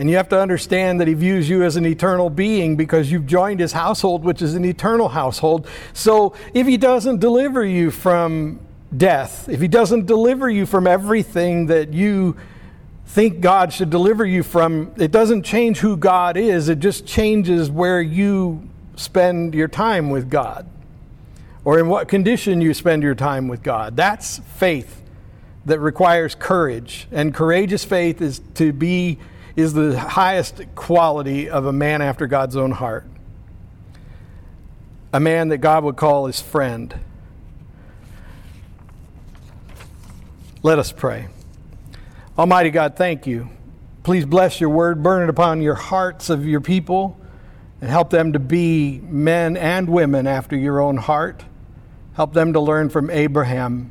And 0.00 0.10
you 0.10 0.16
have 0.16 0.28
to 0.30 0.40
understand 0.40 1.00
that 1.00 1.06
he 1.06 1.14
views 1.14 1.48
you 1.48 1.62
as 1.62 1.76
an 1.76 1.86
eternal 1.86 2.30
being 2.30 2.74
because 2.74 3.12
you've 3.12 3.26
joined 3.26 3.60
his 3.60 3.72
household, 3.72 4.24
which 4.24 4.42
is 4.42 4.54
an 4.54 4.64
eternal 4.64 5.10
household. 5.10 5.68
So 5.92 6.34
if 6.54 6.66
he 6.66 6.76
doesn't 6.76 7.20
deliver 7.20 7.64
you 7.64 7.92
from 7.92 8.58
death, 8.96 9.48
if 9.48 9.60
He 9.60 9.68
doesn't 9.68 10.06
deliver 10.06 10.48
you 10.48 10.66
from 10.66 10.86
everything 10.86 11.66
that 11.66 11.92
you 11.92 12.36
think 13.06 13.40
God 13.40 13.72
should 13.72 13.90
deliver 13.90 14.24
you 14.24 14.42
from, 14.42 14.92
it 14.96 15.10
doesn't 15.10 15.42
change 15.42 15.78
who 15.78 15.96
God 15.96 16.36
is, 16.36 16.68
it 16.68 16.78
just 16.78 17.06
changes 17.06 17.70
where 17.70 18.00
you 18.00 18.68
spend 18.96 19.54
your 19.54 19.68
time 19.68 20.10
with 20.10 20.30
God 20.30 20.66
or 21.64 21.78
in 21.78 21.88
what 21.88 22.08
condition 22.08 22.60
you 22.60 22.74
spend 22.74 23.02
your 23.02 23.14
time 23.14 23.48
with 23.48 23.62
God. 23.62 23.96
That's 23.96 24.38
faith 24.38 25.02
that 25.66 25.78
requires 25.78 26.34
courage. 26.34 27.06
And 27.10 27.34
courageous 27.34 27.84
faith 27.84 28.22
is 28.22 28.40
to 28.54 28.72
be 28.72 29.18
is 29.56 29.72
the 29.72 29.98
highest 29.98 30.62
quality 30.74 31.48
of 31.48 31.66
a 31.66 31.72
man 31.72 32.02
after 32.02 32.26
God's 32.26 32.56
own 32.56 32.72
heart. 32.72 33.06
A 35.12 35.20
man 35.20 35.48
that 35.48 35.58
God 35.58 35.84
would 35.84 35.96
call 35.96 36.26
his 36.26 36.40
friend. 36.40 36.94
Let 40.62 40.78
us 40.78 40.92
pray. 40.92 41.28
Almighty 42.38 42.70
God, 42.70 42.96
thank 42.96 43.26
you. 43.26 43.48
Please 44.02 44.24
bless 44.24 44.60
your 44.60 44.70
word, 44.70 45.02
burn 45.02 45.24
it 45.24 45.28
upon 45.28 45.62
your 45.62 45.74
hearts 45.74 46.30
of 46.30 46.46
your 46.46 46.60
people, 46.60 47.18
and 47.80 47.90
help 47.90 48.10
them 48.10 48.32
to 48.32 48.38
be 48.38 49.00
men 49.02 49.56
and 49.56 49.88
women 49.88 50.26
after 50.26 50.56
your 50.56 50.80
own 50.80 50.96
heart. 50.96 51.44
Help 52.14 52.32
them 52.32 52.52
to 52.52 52.60
learn 52.60 52.88
from 52.88 53.10
Abraham 53.10 53.90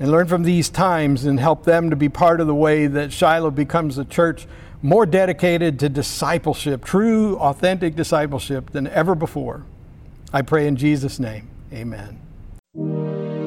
and 0.00 0.10
learn 0.10 0.26
from 0.26 0.42
these 0.42 0.68
times 0.68 1.24
and 1.24 1.40
help 1.40 1.64
them 1.64 1.90
to 1.90 1.96
be 1.96 2.08
part 2.08 2.40
of 2.40 2.46
the 2.46 2.54
way 2.54 2.86
that 2.86 3.12
Shiloh 3.12 3.50
becomes 3.50 3.98
a 3.98 4.04
church 4.04 4.46
more 4.80 5.06
dedicated 5.06 5.78
to 5.80 5.88
discipleship, 5.88 6.84
true, 6.84 7.36
authentic 7.38 7.96
discipleship 7.96 8.70
than 8.70 8.86
ever 8.88 9.14
before. 9.14 9.64
I 10.32 10.42
pray 10.42 10.66
in 10.66 10.76
Jesus' 10.76 11.18
name. 11.18 11.48
Amen. 11.72 13.37